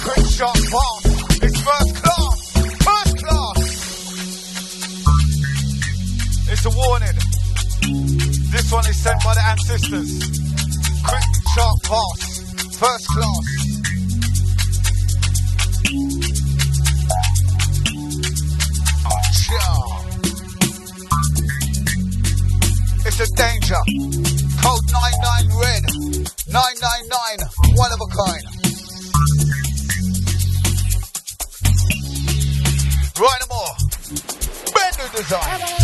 Quick 0.00 0.24
shot 0.32 0.56
pass. 0.56 1.04
It's 1.44 1.60
first 1.60 1.94
class. 2.00 2.52
First 2.88 3.16
class. 3.20 3.58
It's 6.48 6.64
a 6.64 6.70
warning. 6.70 7.18
This 8.50 8.72
one 8.72 8.86
is 8.88 8.96
sent 8.96 9.22
by 9.22 9.34
the 9.34 9.44
ancestors. 9.44 10.10
Quick 11.04 11.22
sharp 11.54 11.82
pass. 11.82 12.40
First 12.80 13.08
class. 13.08 13.62
It's 23.04 23.20
a 23.20 23.26
danger. 23.36 23.82
Code 24.62 24.86
99 24.90 25.50
red. 25.60 25.84
99 26.52 27.01
one 27.74 27.92
of 27.92 28.00
a 28.00 28.06
kind. 28.06 28.44
Rhino 33.18 33.46
Moore, 33.50 33.76
brand 34.72 34.98
new 34.98 35.08
design. 35.16 35.81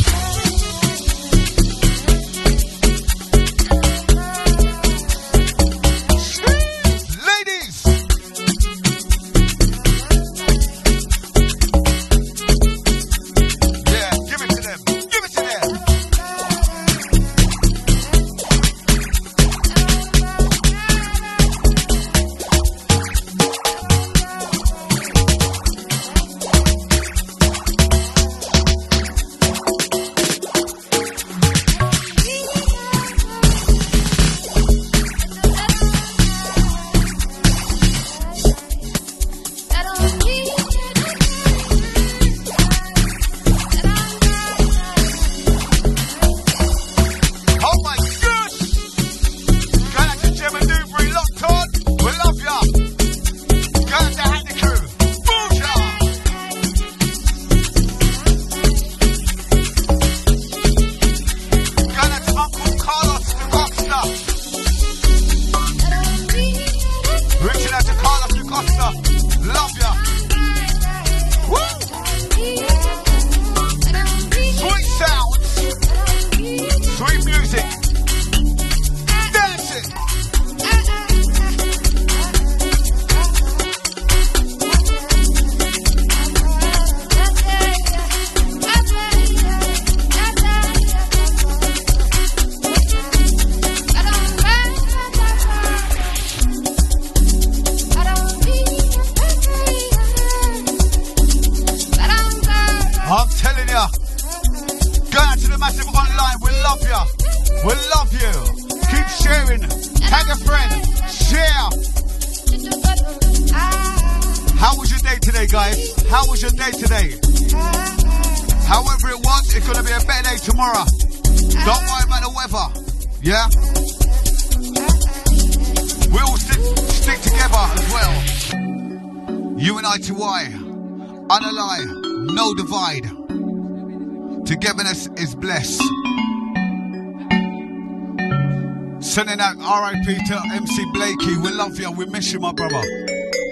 Hallelujah. 141.89 142.07
We 142.07 142.07
miss 142.13 142.33
you, 142.33 142.41
my 142.41 142.53
brother. 142.53 142.83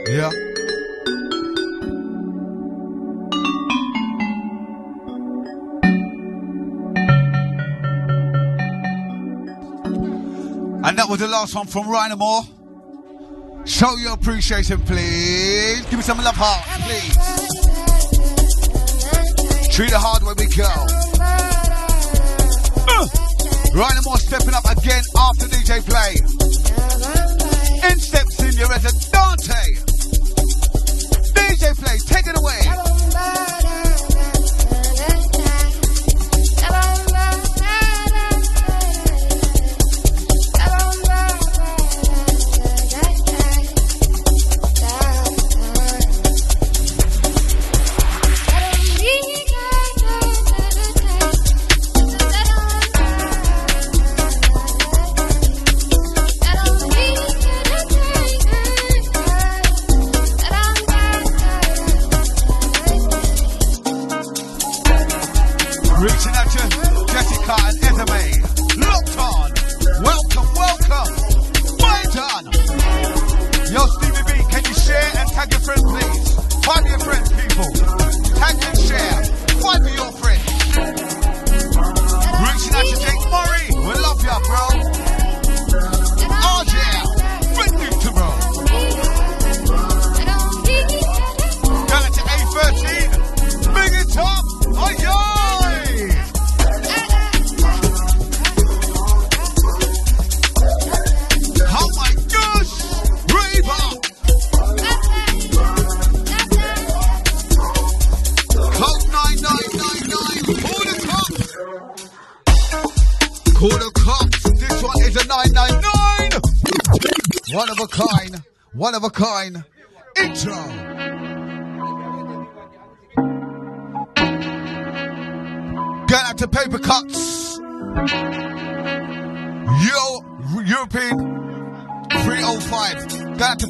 Yeah. 0.09 0.31
And 10.85 10.97
that 10.99 11.07
was 11.09 11.19
the 11.21 11.29
last 11.29 11.55
one 11.55 11.67
from 11.67 11.89
Rhino 11.89 12.17
Moore. 12.17 12.43
Show 13.65 13.97
your 13.97 14.13
appreciation, 14.13 14.81
please. 14.83 15.81
Give 15.87 15.95
me 15.95 16.03
some 16.03 16.19
love 16.19 16.37
heart, 16.37 16.65
please. 16.85 17.17
Treat 19.75 19.91
it 19.91 19.97
hard 19.97 20.23
when 20.23 20.37
we 20.37 20.47
go. 20.55 20.65
Uh. 22.89 23.09
Rhino 23.75 24.03
Moore 24.05 24.19
stepping 24.19 24.55
up 24.55 24.65
again 24.65 25.03
after 25.17 25.47
DJ 25.47 25.85
play. 25.85 26.36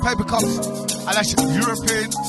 paper 0.07 0.23
cups 0.23 0.45
and 0.47 1.17
that 1.19 1.27
European 1.59 2.26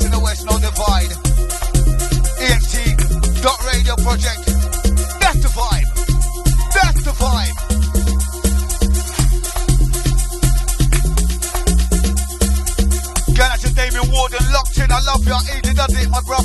east 0.00 0.04
and 0.04 0.12
the 0.12 0.20
west, 0.20 0.44
no 0.46 0.58
divide. 0.58 1.12
EXT 2.40 3.42
dot 3.42 3.60
radio 3.66 3.96
project. 3.96 4.46
That's 5.20 5.40
the 5.40 5.48
vibe. 5.48 5.88
That's 6.74 7.04
the 7.04 7.10
vibe. 7.10 7.70
Damien 13.80 14.12
Warden 14.12 14.44
locked 14.52 14.76
in. 14.76 14.92
I 14.92 15.00
love 15.06 15.24
you. 15.24 15.32
I 15.32 15.40
eated, 15.56 15.76
does 15.76 15.94
it, 15.96 16.10
my 16.10 16.20
bro? 16.20 16.39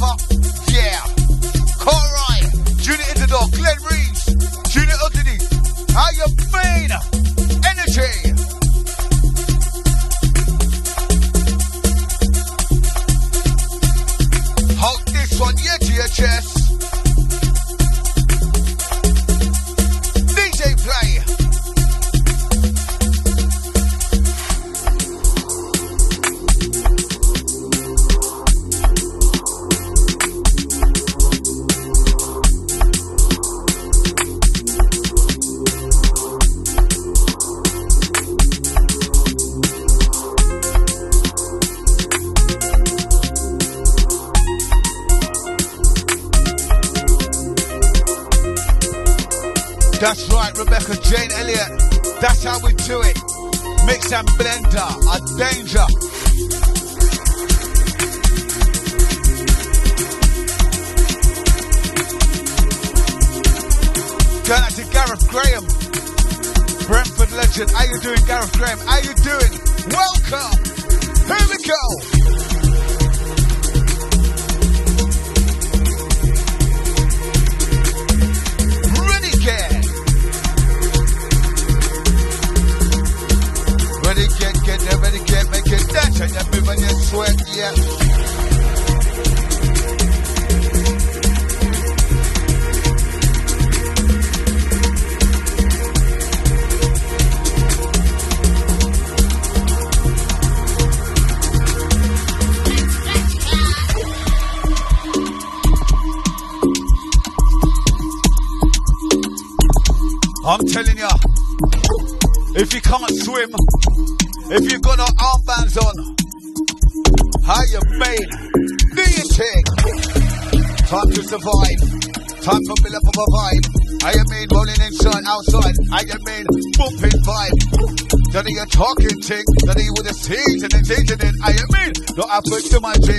I 132.48 132.60
to 132.70 132.80
my 132.80 132.94
thing. 132.94 133.15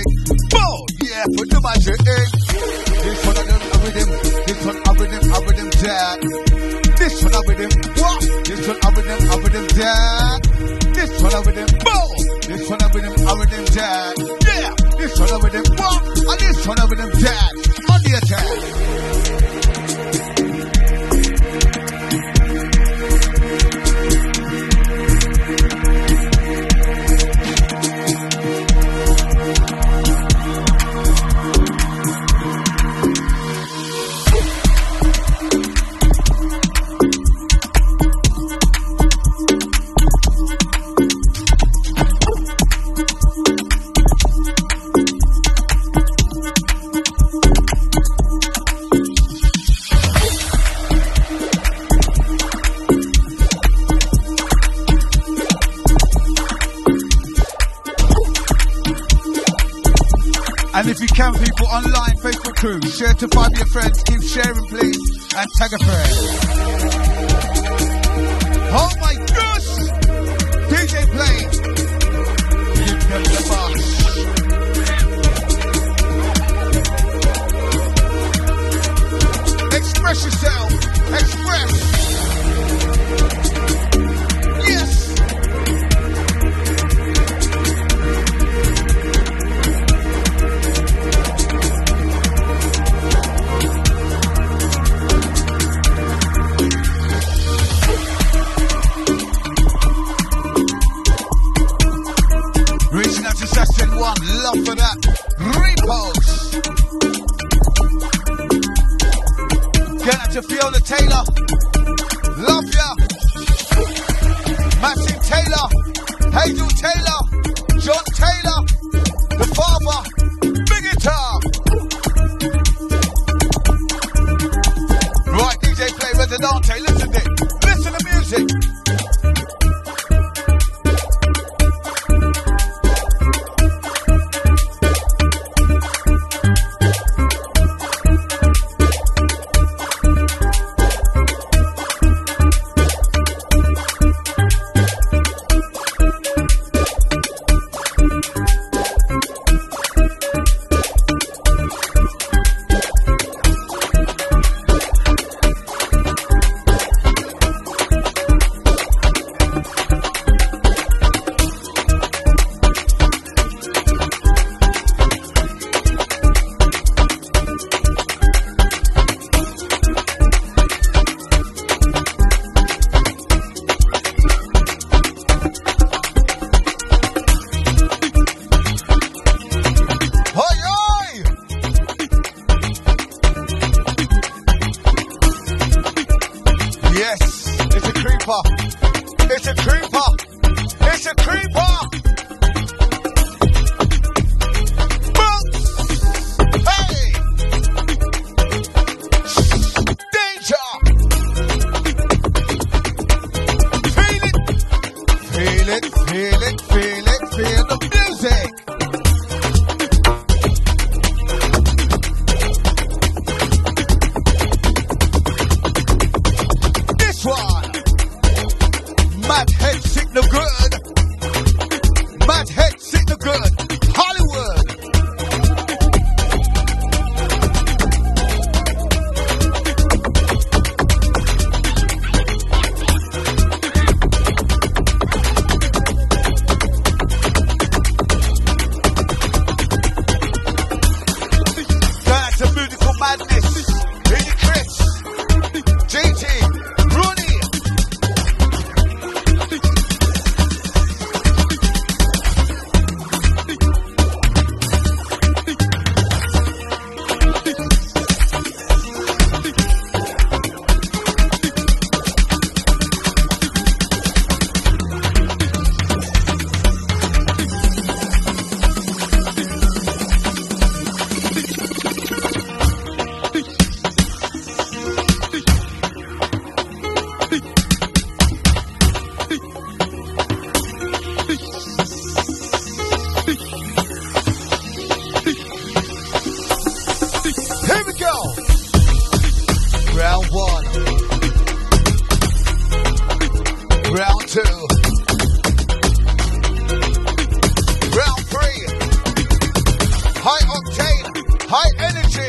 Share 62.97 63.13
to 63.13 63.36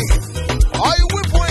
I 0.01 0.95
with 1.13 1.33
me? 1.35 1.48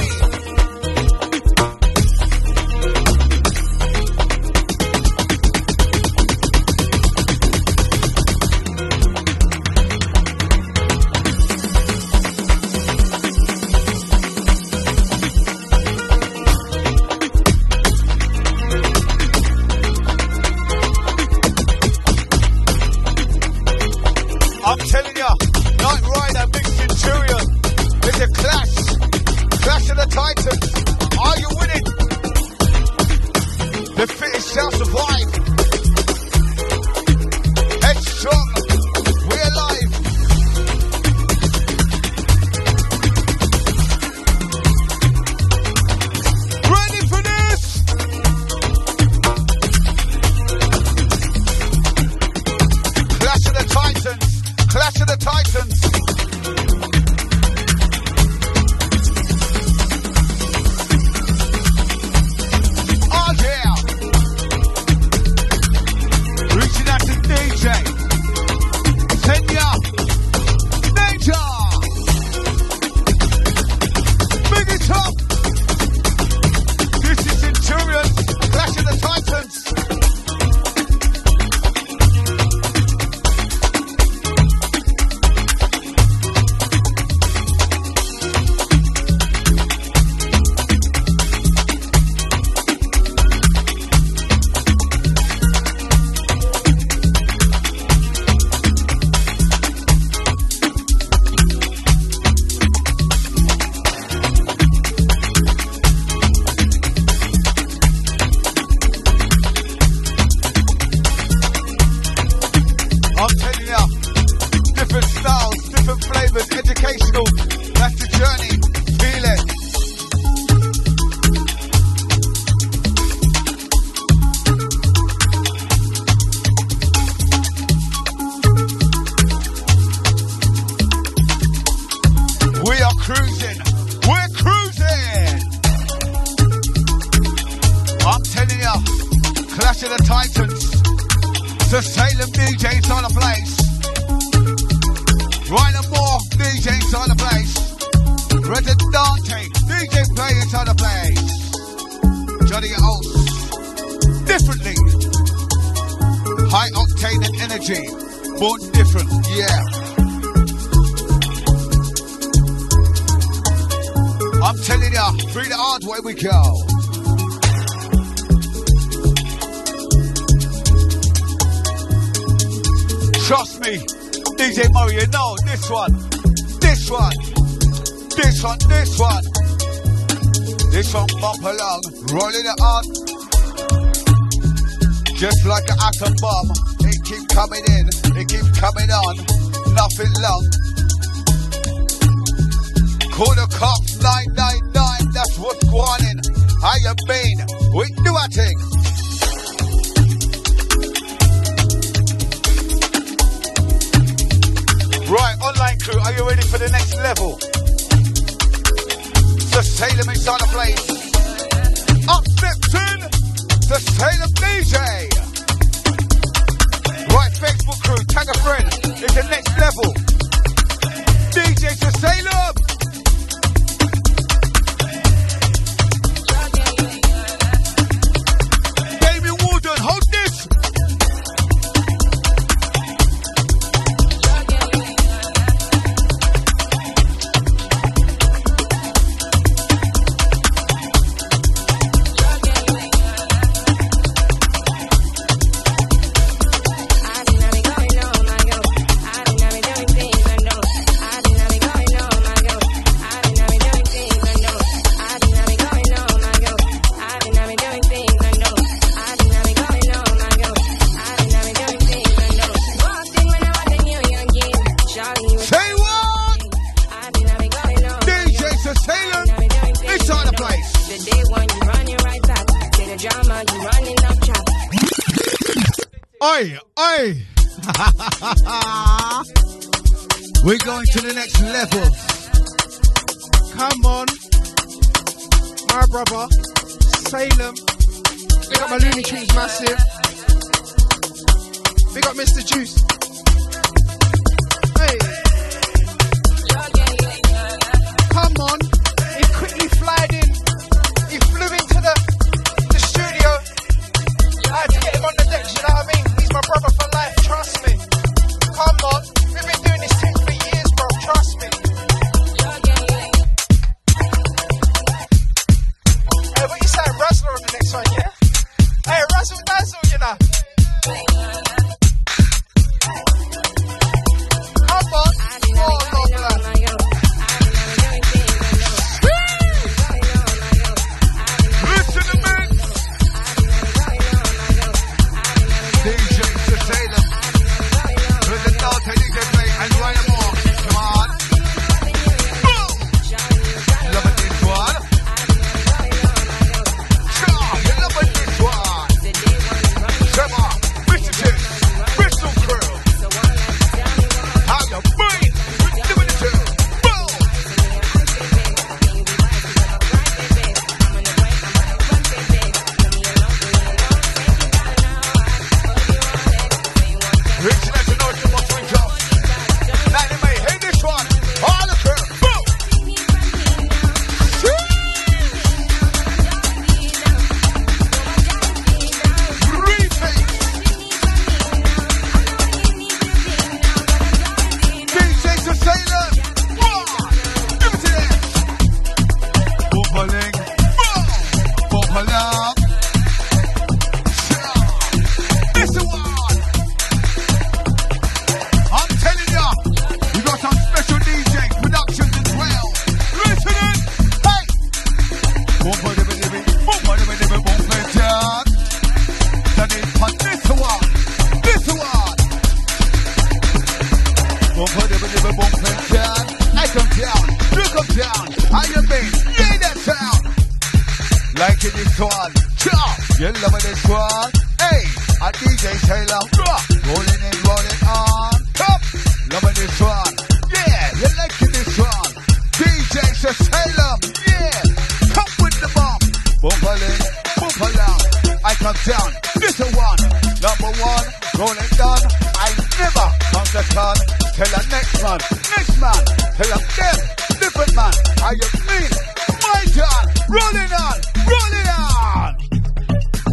Rolling 450.38 450.72
on. 450.72 450.98
Rolling 451.26 451.68
on. 451.68 452.38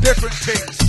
Different 0.01 0.35
things. 0.37 0.84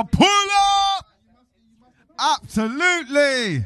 A 0.00 0.04
pull 0.04 0.26
up. 0.98 1.06
Absolutely. 2.42 3.64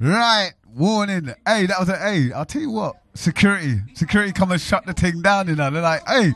Right. 0.00 0.52
Warning. 0.74 1.34
Hey, 1.46 1.66
that 1.66 1.78
was 1.78 1.88
A. 1.88 2.32
I'll 2.34 2.44
tell 2.44 2.62
you 2.62 2.70
what. 2.70 2.96
security. 3.14 3.80
Security 3.94 4.32
come 4.32 4.50
and 4.52 4.60
shut 4.60 4.84
the 4.86 4.92
thing 4.92 5.22
down, 5.22 5.48
you 5.48 5.54
know. 5.54 5.70
They're 5.70 5.82
like, 5.82 6.06
hey, 6.08 6.32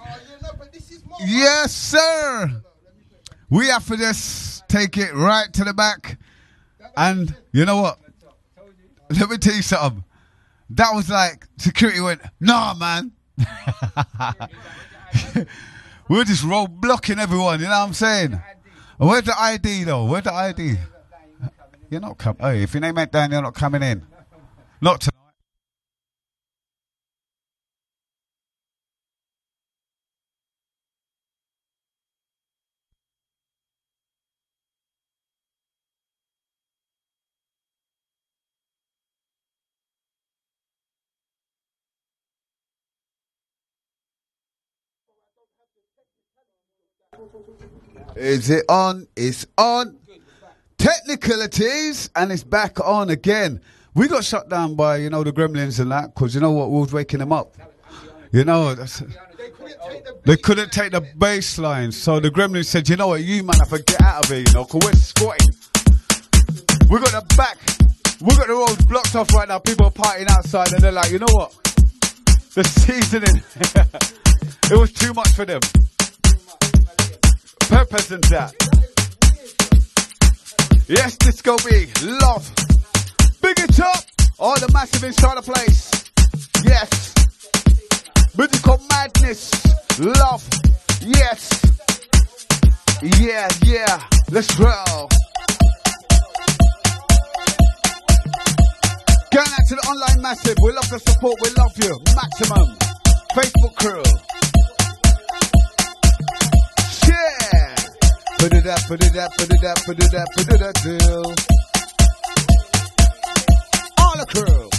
yes, 1.27 1.73
sir. 1.75 2.63
We 3.51 3.67
have 3.67 3.87
to 3.89 3.97
just 3.97 4.69
take 4.69 4.97
it 4.97 5.13
right 5.15 5.53
to 5.55 5.65
the 5.65 5.75
back. 5.75 6.19
And 6.97 7.35
you 7.53 7.65
know 7.65 7.81
what? 7.81 7.99
Let 9.11 9.31
me 9.31 9.39
tell 9.39 9.55
you 9.55 9.63
something. 9.63 10.05
That 10.71 10.93
was 10.95 11.09
like, 11.09 11.47
security 11.57 12.01
went, 12.01 12.21
nah, 12.41 12.75
man. 12.75 13.13
We're 16.09 16.25
just 16.25 16.45
roadblocking 16.45 17.19
everyone, 17.19 17.61
you 17.61 17.67
know 17.67 17.73
what 17.73 17.87
I'm 17.87 17.95
saying? 17.95 18.41
Where's 18.99 19.23
the 19.23 19.41
ID 19.41 19.85
though? 19.85 20.05
Where's 20.05 20.25
the 20.25 20.33
ID? 20.35 20.77
You're 21.89 22.01
not 22.01 22.19
coming. 22.19 22.41
Hey, 22.41 22.63
if 22.65 22.75
your 22.75 22.81
name 22.81 22.99
ain't 22.99 23.13
down, 23.13 23.31
you're 23.31 23.41
not 23.41 23.55
coming 23.55 23.83
in. 23.83 24.05
Not 24.81 25.01
tonight. 25.01 25.18
Is 48.17 48.51
it 48.51 48.65
on? 48.69 49.07
It's 49.17 49.47
on. 49.57 49.97
Technicalities, 50.77 52.11
and 52.15 52.31
it's 52.31 52.45
back 52.45 52.79
on 52.81 53.11
again. 53.11 53.61
We 53.95 54.07
got 54.07 54.25
shut 54.25 54.49
down 54.49 54.77
by, 54.77 54.99
you 54.99 55.11
know, 55.11 55.25
the 55.25 55.33
gremlins 55.33 55.81
and 55.81 55.91
that, 55.91 56.15
because 56.15 56.35
you 56.35 56.41
know 56.41 56.53
what? 56.53 56.71
We 56.71 56.81
was 56.81 56.93
waking 56.93 57.19
them 57.19 57.33
up. 57.33 57.57
You 58.31 58.45
know, 58.45 58.75
that's, 58.75 59.03
they 60.25 60.37
couldn't 60.37 60.71
take 60.71 60.93
the 60.93 61.01
bass 61.17 61.59
line. 61.59 61.91
So 61.91 62.21
the 62.21 62.31
gremlins 62.31 62.67
said, 62.67 62.89
you 62.89 62.97
know 62.97 63.09
what? 63.09 63.23
You 63.23 63.43
man 63.43 63.59
have 63.59 63.71
to 63.71 63.83
get 63.83 64.01
out 64.03 64.25
of 64.25 64.31
here, 64.31 64.45
you 64.47 64.53
know, 64.53 64.65
because 64.65 64.81
we're 64.85 64.93
squatting. 64.93 65.49
We 66.91 66.99
got 67.01 67.11
the 67.11 67.35
back. 67.37 67.59
We 68.21 68.37
got 68.37 68.47
the 68.47 68.55
roads 68.55 68.85
blocked 68.87 69.15
off 69.17 69.33
right 69.35 69.49
now. 69.49 69.59
People 69.59 69.87
are 69.87 69.93
partying 69.93 70.31
outside, 70.31 70.73
and 70.73 70.83
they're 70.83 70.93
like, 70.93 71.11
you 71.11 71.19
know 71.19 71.27
what? 71.31 71.53
The 72.55 72.65
seasoning. 72.65 73.43
it 74.71 74.79
was 74.79 74.93
too 74.93 75.13
much 75.15 75.31
for 75.31 75.45
them. 75.45 75.61
Purpose 77.69 78.11
and 78.11 78.25
that. 78.25 78.55
Yes, 80.89 81.17
Disco 81.19 81.57
B, 81.59 81.87
love. 82.03 82.51
Big 83.43 83.59
it 83.61 83.79
up. 83.81 84.05
All 84.39 84.59
the 84.59 84.71
massive 84.73 85.05
inside 85.05 85.37
the 85.37 85.43
place. 85.43 85.91
Yes. 86.65 87.15
Musical 88.39 88.81
madness. 88.89 89.53
Love. 89.99 90.49
Yes. 91.03 91.61
Yeah, 93.21 93.49
yeah. 93.65 94.01
Let's 94.31 94.59
roll. 94.59 95.09
Going 99.31 99.53
out 99.53 99.65
to 99.69 99.75
the 99.75 99.85
online 99.89 100.23
massive. 100.23 100.57
We 100.63 100.73
love 100.73 100.89
the 100.89 100.99
support. 101.01 101.37
We 101.43 101.51
love 101.51 101.77
you. 101.77 102.01
Maximum. 102.17 102.79
Facebook 103.37 103.75
crew. 103.77 104.38
Put 108.39 108.55
it 108.55 108.67
up, 108.69 108.81
put 108.87 109.03
it 109.05 109.17
up, 109.17 109.33
put 109.37 109.53
it 109.53 109.65
up, 109.65 109.79
put 109.85 109.99
it 109.99 110.15
up, 110.15 110.29
put 110.37 110.53
it 110.53 110.63
up, 110.63 110.75
do. 110.83 110.97
All 113.99 114.17
the 114.17 114.27
crew. 114.29 114.71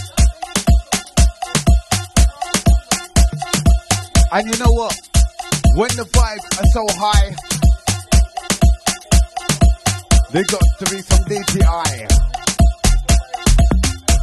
And 4.32 4.48
you 4.48 4.58
know 4.64 4.72
what? 4.72 4.96
When 5.76 5.90
the 5.98 6.06
vibes 6.06 6.48
are 6.58 6.68
so 6.72 6.86
high, 6.98 7.36
there 10.32 10.46
got 10.46 10.64
to 10.80 10.86
be 10.90 11.02
some 11.02 11.26
DTI. 11.26 12.08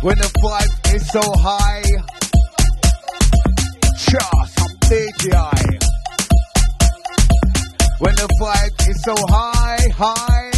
When 0.03 0.17
the 0.17 0.31
vibe 0.41 0.95
is 0.95 1.11
so 1.11 1.21
high, 1.37 1.83
sure, 3.97 4.47
some 4.47 4.77
DTI. 4.89 5.76
When 7.99 8.15
the 8.15 8.29
vibe 8.37 8.77
is 8.91 9.03
so 9.03 9.15
high, 9.33 9.89
high, 9.97 10.53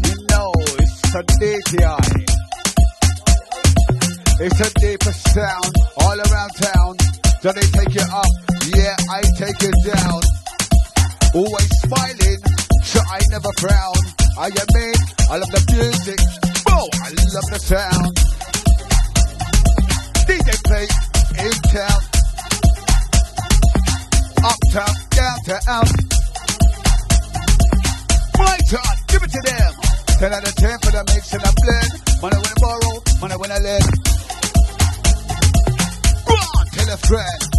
you 0.00 0.16
know 0.32 0.48
it's 0.80 1.14
a 1.14 1.22
DTI. 1.36 2.08
It's 4.40 4.60
a 4.60 4.70
deeper 4.80 5.12
sound 5.12 5.74
all 6.00 6.16
around 6.16 6.50
town. 6.56 6.96
So 7.42 7.52
they 7.52 7.68
take 7.68 7.92
you 7.92 8.06
up, 8.08 8.32
yeah, 8.72 8.96
I 9.12 9.20
take 9.36 9.60
you 9.60 9.72
down. 9.92 10.20
Always 11.34 11.68
smiling, 11.84 12.40
so 12.82 13.00
I 13.04 13.20
never 13.28 13.52
frown. 13.60 14.00
I 14.40 14.46
am 14.46 14.56
admit, 14.56 14.96
I 15.28 15.36
love 15.36 15.52
the 15.52 15.60
music, 15.76 16.20
oh, 16.70 16.88
I 17.04 17.12
love 17.28 17.48
the 17.52 17.60
sound. 17.60 18.16
DJ 20.24 20.48
play 20.64 20.88
in 21.44 21.52
town, 21.68 22.00
uptown, 24.42 24.94
downtown. 25.10 26.07
My 28.38 28.56
turn, 28.70 28.96
give 29.08 29.22
it 29.22 29.30
to 29.30 29.42
them. 29.44 29.72
10 30.18 30.32
out 30.32 30.48
of 30.48 30.54
10 30.54 30.78
for 30.78 30.92
the 30.92 31.04
mix 31.14 31.32
and 31.34 31.42
the 31.42 31.52
blend. 31.58 31.90
Money 32.22 32.36
when 32.36 32.46
I 32.46 32.60
borrow, 32.62 33.02
money 33.20 33.36
when 33.36 33.50
I 33.50 33.58
lend. 33.58 33.84
On, 36.30 36.66
tell 36.72 36.94
a 36.94 36.96
friend. 36.96 37.57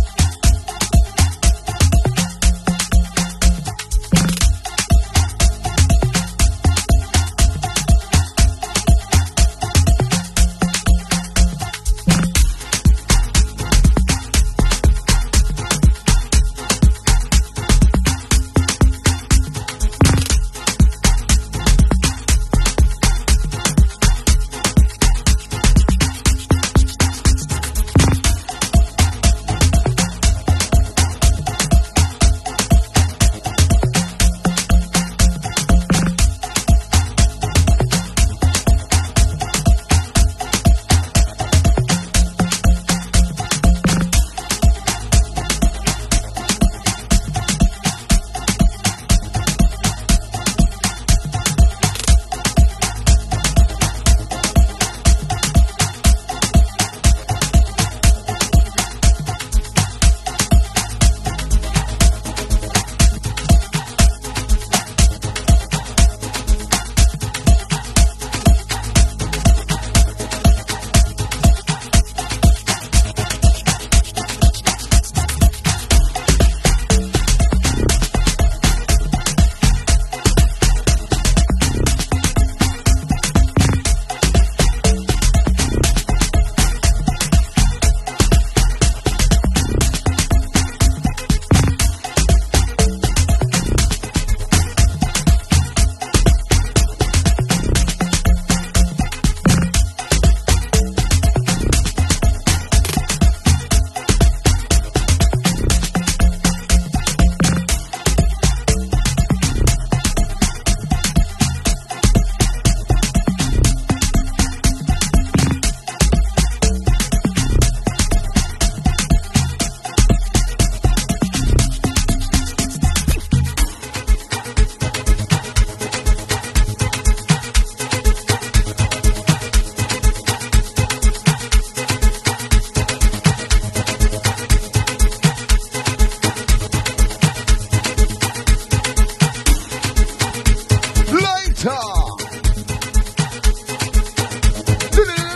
Later, 141.60 141.76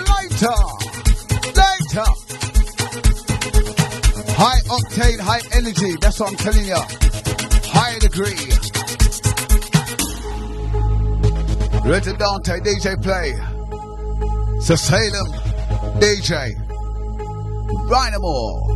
later, 0.07 0.55
later. 1.59 2.07
High 4.31 4.61
octane, 4.69 5.19
high 5.19 5.41
energy. 5.51 5.97
That's 5.99 6.21
what 6.21 6.29
I'm 6.29 6.37
telling 6.37 6.65
you. 6.65 6.81
High 7.75 7.99
degree. 7.99 8.53
Reddit 11.83 12.17
Dante, 12.17 12.59
DJ 12.61 12.95
Play. 13.03 13.33
So 14.61 14.75
Salem, 14.75 15.27
DJ. 15.99 16.55
Dynamo. 17.89 18.69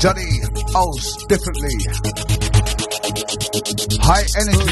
Johnny 0.00 0.40
Ols, 0.74 1.28
differently. 1.28 2.31
High 3.52 4.24
energy. 4.40 4.64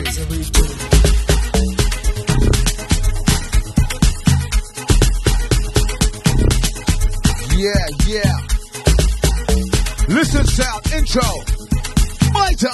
Yeah, 7.56 7.86
yeah. 8.06 8.36
Listen 10.08 10.46
sound 10.46 10.92
intro. 10.94 11.28
My 12.32 12.54
time. 12.56 12.72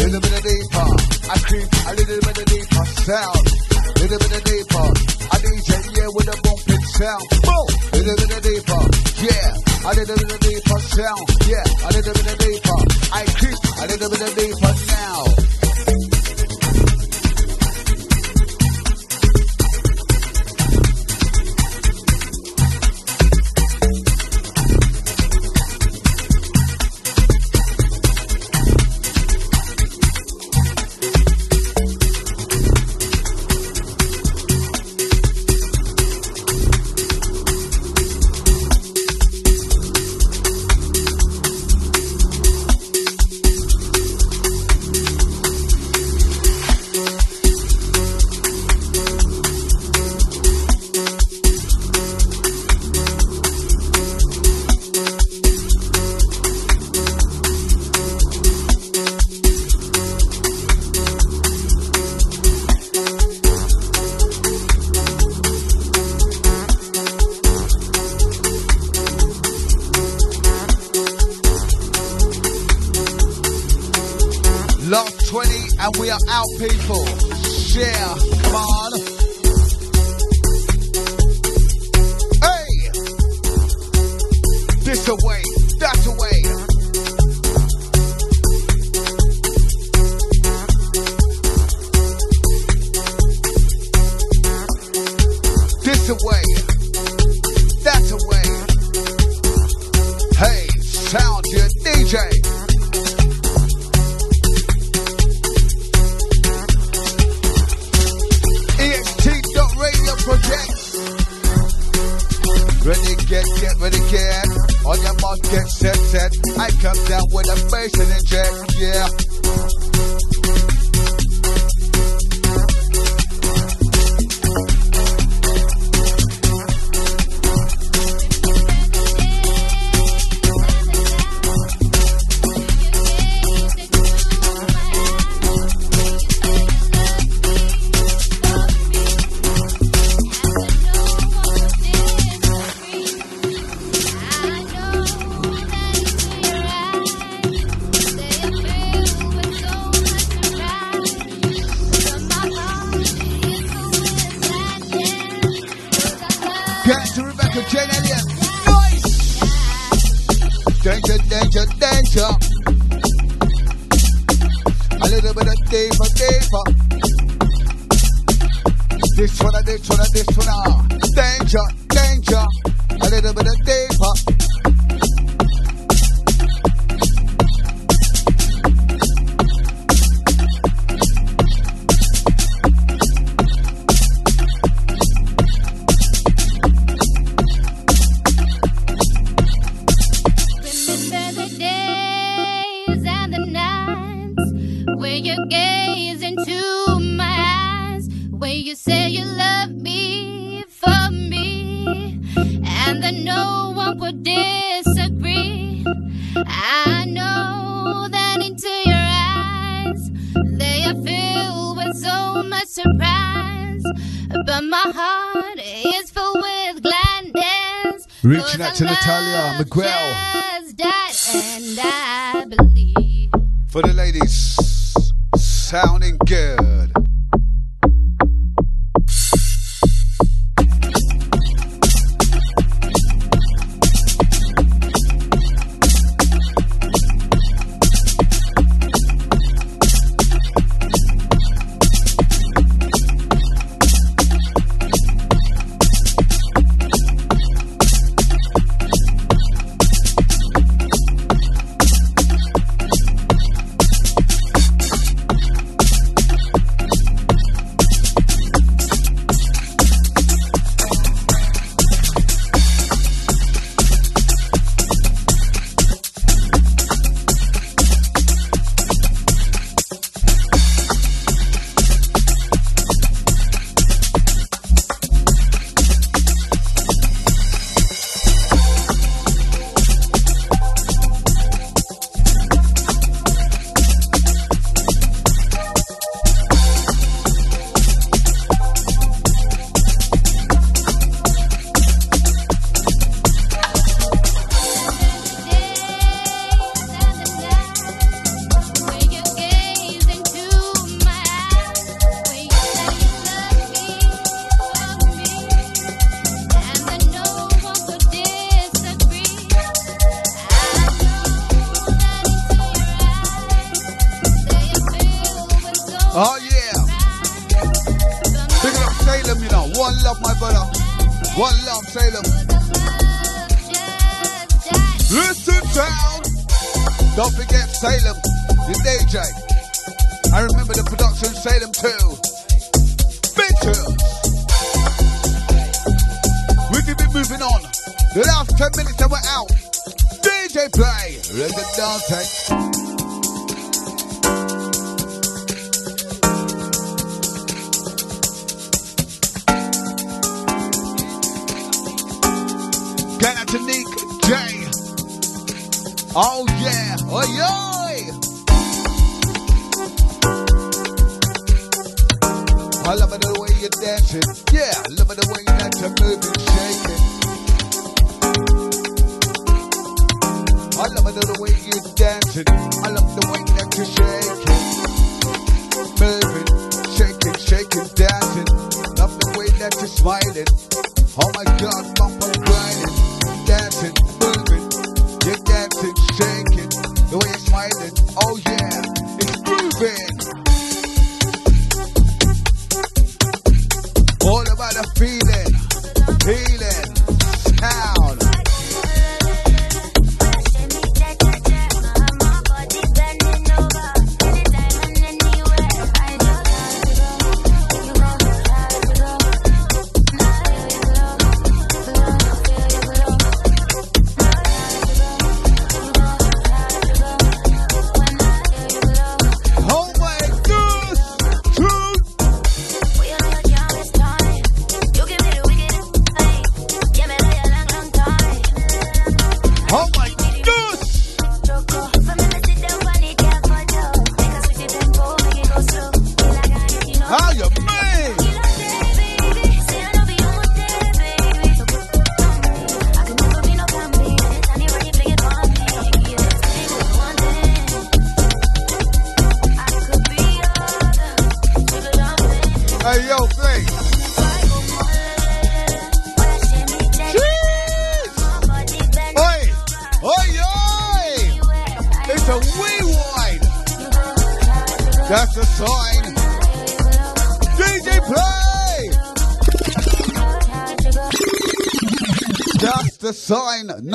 Little 0.00 0.20
bit 0.20 0.32
of 0.32 0.42
deeper. 0.42 0.88
I 1.28 1.38
creep 1.44 1.68
a 1.68 1.92
little 1.96 2.20
bit 2.22 2.38
of 2.38 2.46
deeper 2.46 2.84
sound. 3.04 3.44
Little 4.00 4.18
bit 4.18 4.32
of 4.32 4.44
deeper. 4.44 4.88
I 5.32 5.36
DJ 5.44 5.98
yeah 5.98 6.08
with 6.14 6.28
a 6.28 6.40
bumping 6.42 6.80
sound. 6.80 7.45
A 9.86 9.94
little 9.94 10.16
bit 10.16 10.32
of 10.32 10.40
deeper 10.40 10.78
sound. 10.80 11.28
Yeah. 11.46 11.62
A 11.86 11.90
little 11.94 12.12
bit 12.12 12.26
of 12.26 12.38
deeper. 12.38 12.78
I 13.14 13.22
creep 13.38 13.54
a 13.54 13.86
little 13.86 14.10
bit 14.10 14.20
of 14.20 14.34
deeper 14.34 14.65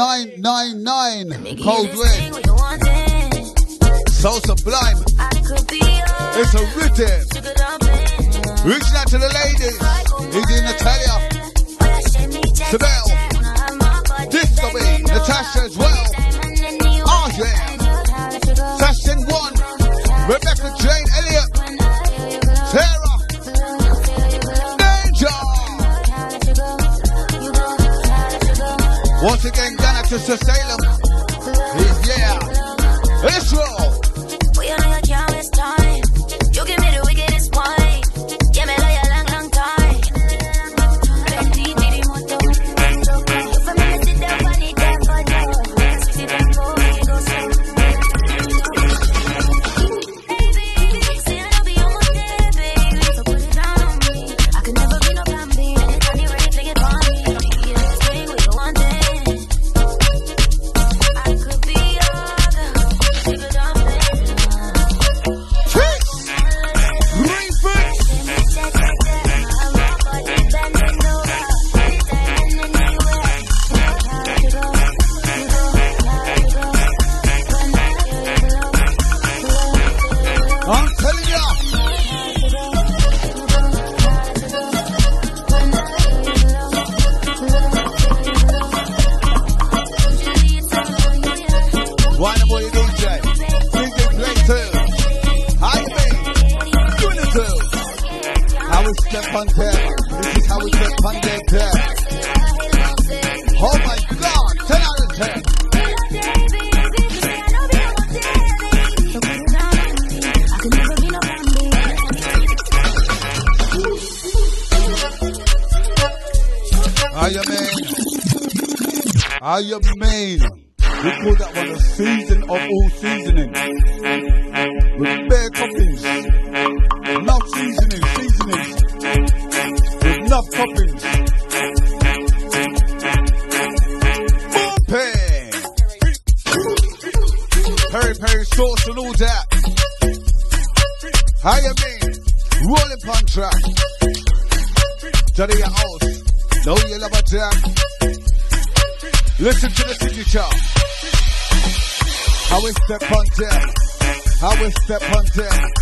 999 0.01 1.57
Cold 1.63 1.89
Red. 1.93 2.30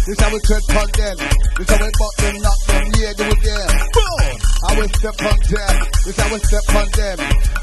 This 0.09 0.19
how 0.21 0.33
we 0.33 0.39
tread 0.41 0.65
on 0.73 0.89
them. 0.97 1.17
This 1.53 1.69
how 1.69 1.85
we 1.85 1.91
buck 1.93 2.15
them, 2.17 2.35
knock 2.41 2.59
them, 2.65 2.85
yeah, 2.97 3.13
do 3.13 3.29
it 3.29 3.41
them. 3.45 3.69
Boom! 3.93 4.41
I 4.65 4.71
will 4.73 4.89
step 4.89 5.21
on 5.21 5.37
them. 5.37 5.75
This 6.01 6.17
how 6.17 6.33
we 6.33 6.39
step 6.49 6.65
on 6.73 6.89
them. 6.97 7.17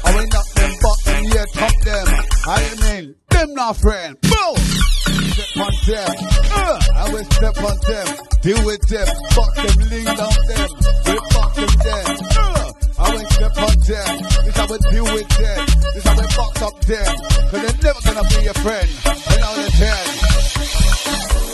I 0.07 0.15
will 0.15 0.27
knock 0.31 0.47
them, 0.55 0.71
buck 0.79 0.99
them, 1.03 1.23
yeah, 1.27 1.43
top 1.51 1.75
them. 1.83 2.07
I 2.47 2.63
mean, 2.79 3.15
them 3.31 3.53
not 3.53 3.75
friend. 3.75 4.15
Boom! 4.23 4.55
Step 4.55 5.59
on 5.59 5.73
them. 5.91 6.07
Uh, 6.55 6.79
I 6.95 7.11
will 7.11 7.27
step 7.35 7.57
on 7.59 7.77
them. 7.83 8.07
Deal 8.39 8.63
with 8.63 8.81
them. 8.87 9.07
fuck 9.35 9.55
them, 9.59 9.75
lean 9.91 10.07
on 10.07 10.35
them. 10.47 10.69
We 11.03 11.19
fuck 11.35 11.51
them 11.51 11.71
them. 11.83 12.05
Uh, 12.31 12.71
I 12.95 13.11
will 13.11 13.27
step 13.27 13.57
on 13.59 13.75
them. 13.75 14.23
This 14.47 14.55
how 14.55 14.71
we 14.71 14.77
deal 14.87 15.03
with 15.03 15.29
them. 15.35 15.67
This 15.91 16.03
how 16.07 16.15
we 16.15 16.23
box 16.31 16.61
up 16.63 16.79
them. 16.79 17.11
Cause 17.51 17.59
they're 17.59 17.91
never 17.91 18.01
gonna 18.07 18.23
be 18.23 18.39
your 18.47 18.55
friend. 18.63 18.87
And 19.03 19.41
now 19.41 19.49
all 19.49 19.55
the 19.59 19.67
time. 19.75 21.46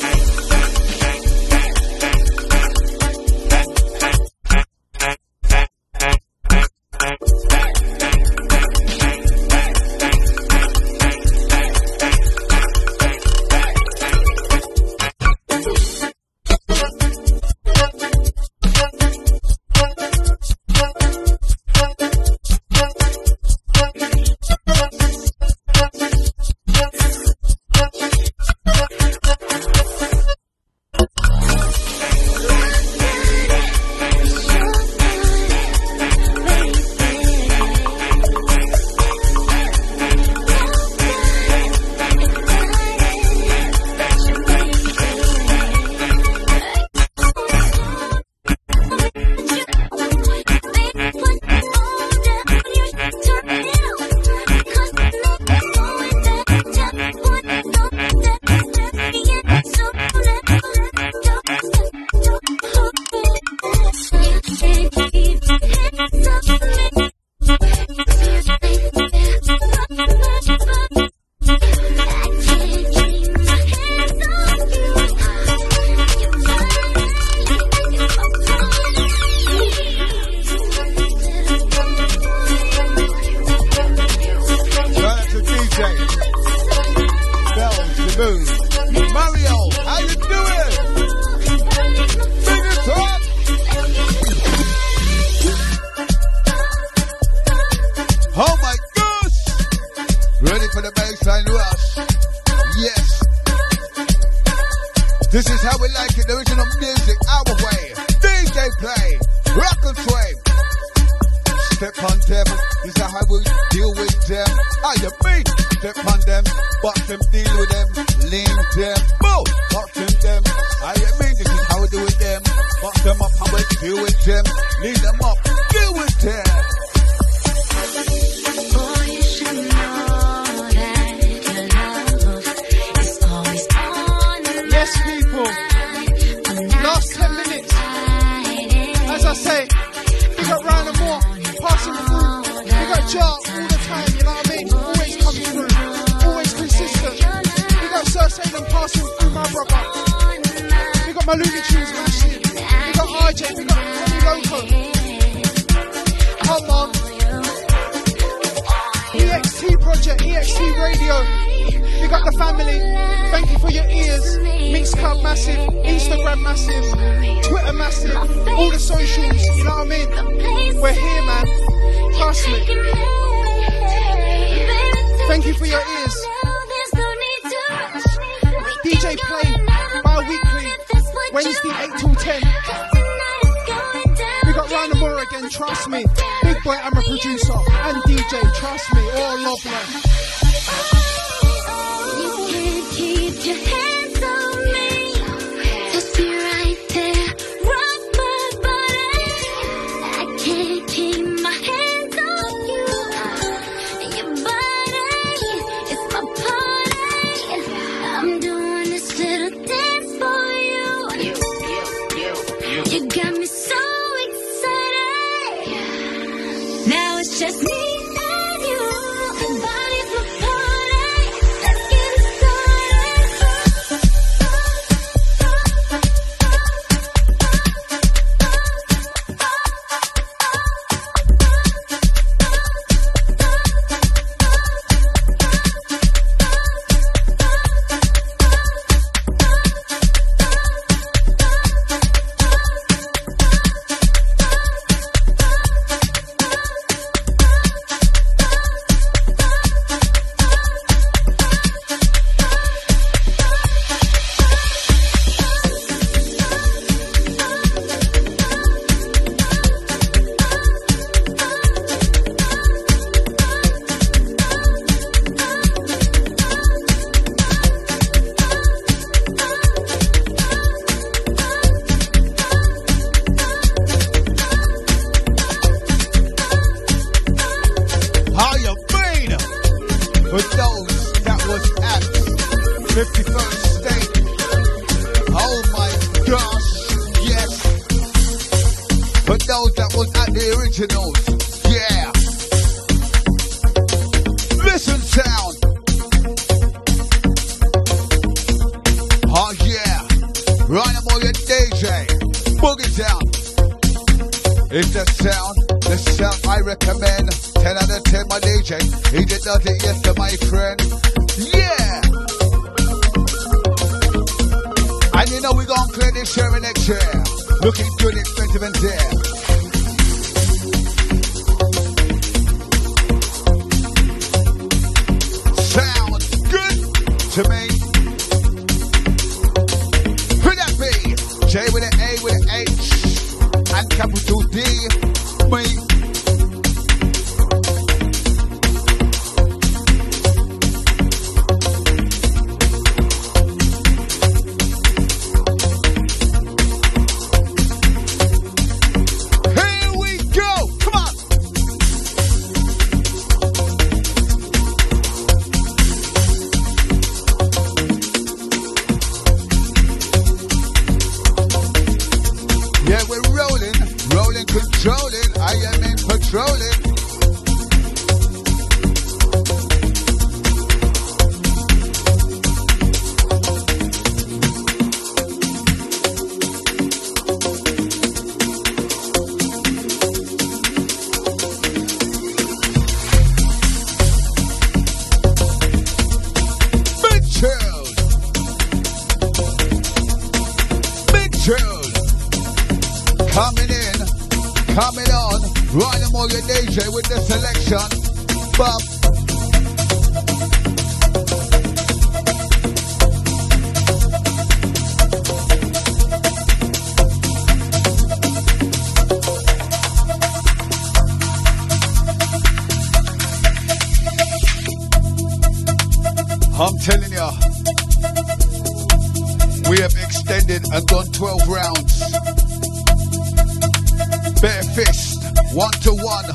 Fist, 424.74 425.22
one 425.54 425.72
to 425.86 425.94
one. 425.94 426.26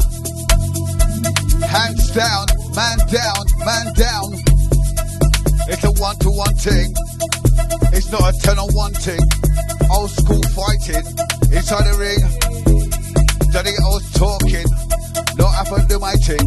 Hands 1.67 2.11
down, 2.15 2.47
man 2.77 2.99
down, 3.11 3.45
man 3.67 3.93
down. 3.95 4.31
It's 5.67 5.83
a 5.83 5.91
one 6.01 6.17
to 6.21 6.31
one 6.31 6.55
thing. 6.55 6.95
It's 7.93 8.13
not 8.13 8.23
a 8.23 8.33
10 8.39 8.59
on 8.61 8.69
one 8.75 8.95
thing. 8.95 9.19
Old 9.91 10.11
school 10.11 10.41
fighting 10.55 11.03
inside 11.51 11.83
the 11.83 11.99
ring. 11.99 12.23
Daddy, 13.51 13.75
I 13.75 13.89
was 13.91 14.07
talking. 14.15 14.71
Not 15.37 15.51
happen 15.59 15.83
to 15.83 15.89
do 15.89 15.99
my 15.99 16.15
thing. 16.23 16.47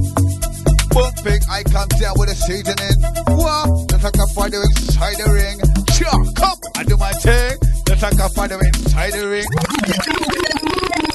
Bumping, 0.96 1.42
I 1.52 1.64
come 1.64 1.90
down 2.00 2.16
with 2.16 2.32
a 2.32 2.36
seasoning. 2.36 3.04
What? 3.36 3.90
Just 3.90 4.04
like 4.04 4.16
a 4.16 4.28
fighter 4.32 4.64
inside 4.64 5.18
the 5.20 5.28
ring. 5.28 5.60
Sure, 5.92 6.24
come, 6.40 6.58
I 6.78 6.84
do 6.86 6.96
my 6.96 7.12
thing. 7.20 7.60
Just 7.86 8.02
like 8.02 8.14
a 8.14 8.30
fighter 8.30 8.60
inside 8.64 9.12
the 9.12 9.28
ring. 9.28 11.11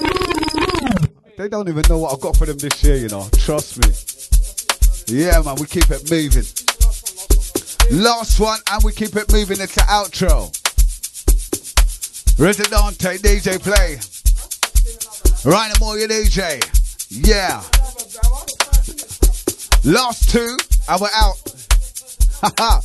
They 1.36 1.50
don't 1.50 1.68
even 1.68 1.82
know 1.90 1.98
what 1.98 2.14
I've 2.14 2.20
got 2.20 2.34
for 2.34 2.46
them 2.46 2.56
this 2.56 2.82
year, 2.82 2.96
you 2.96 3.08
know. 3.08 3.28
Trust 3.36 3.76
me. 3.78 3.92
Yeah, 5.06 5.42
man, 5.42 5.56
we 5.56 5.66
keep 5.66 5.90
it 5.90 6.10
moving. 6.10 6.44
Last 7.90 8.40
one, 8.40 8.58
and 8.72 8.82
we 8.82 8.92
keep 8.92 9.14
it 9.16 9.30
moving. 9.30 9.60
It's 9.60 9.74
the 9.74 9.82
outro. 9.82 10.48
Residente 12.38 13.18
DJ 13.18 13.60
play. 13.62 13.98
Ryan 15.44 15.74
Moore, 15.78 15.96
DJ. 15.96 16.64
Yeah. 17.10 17.62
Last 19.84 20.30
two, 20.30 20.56
and 20.88 21.00
we're 21.02 21.08
out. 21.14 21.36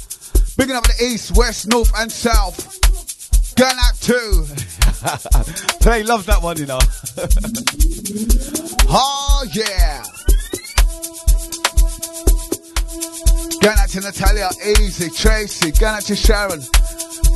Bigging 0.58 0.76
up 0.76 0.84
the 0.84 0.98
east, 1.02 1.38
west, 1.38 1.68
north, 1.70 1.92
and 1.98 2.12
south. 2.12 2.81
Going 3.62 3.78
out 3.78 3.94
two. 4.02 4.42
Play 5.82 6.02
loves 6.02 6.26
that 6.26 6.42
one, 6.42 6.58
you 6.58 6.66
know. 6.66 6.80
oh 8.90 9.46
yeah. 9.54 10.02
Going 13.62 13.78
out 13.78 13.90
to 13.90 14.02
Natalia, 14.02 14.50
Easy, 14.66 15.12
Tracy. 15.12 15.70
Going 15.74 15.94
out 15.94 16.02
to 16.06 16.16
Sharon. 16.16 16.60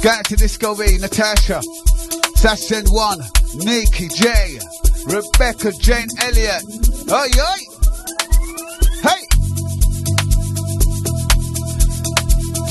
Going 0.01 0.17
out 0.17 0.25
to 0.25 0.35
Disco 0.35 0.75
B, 0.75 0.97
Natasha. 0.97 1.61
Sasson 2.41 2.91
One, 2.91 3.21
Nikki, 3.63 4.07
J, 4.07 4.57
Rebecca, 5.05 5.73
Jane, 5.79 6.09
Elliott. 6.23 6.63
Oi, 7.11 7.29
oi. 7.37 7.59
Hey. 9.03 9.27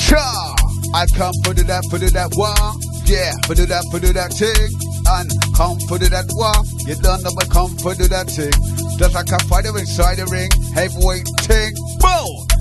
Cha. 0.01 0.57
I 0.93 1.07
come 1.15 1.35
for 1.45 1.55
that, 1.55 1.85
for 1.89 1.99
that 1.99 2.35
one. 2.35 2.94
Yeah, 3.05 3.33
for 3.47 3.55
do 3.55 3.67
that, 3.67 3.85
for 3.93 4.01
do 4.01 4.13
that 4.13 4.33
thing. 4.33 4.71
And 5.05 5.29
come 5.53 5.77
for 5.89 6.01
do 6.01 6.09
that 6.09 6.25
one. 6.33 6.65
You 6.89 6.97
don't 6.97 7.21
know 7.21 7.33
but 7.37 7.51
come 7.53 7.77
for 7.77 7.93
do 7.95 8.09
that 8.09 8.33
thing. 8.33 8.53
Just 8.97 9.15
like 9.15 9.29
a 9.29 9.39
fighter 9.45 9.77
inside 9.77 10.17
the 10.17 10.27
ring. 10.33 10.49
Heavyweight 10.73 11.29
thing. 11.45 11.77
Boom. 12.01 12.55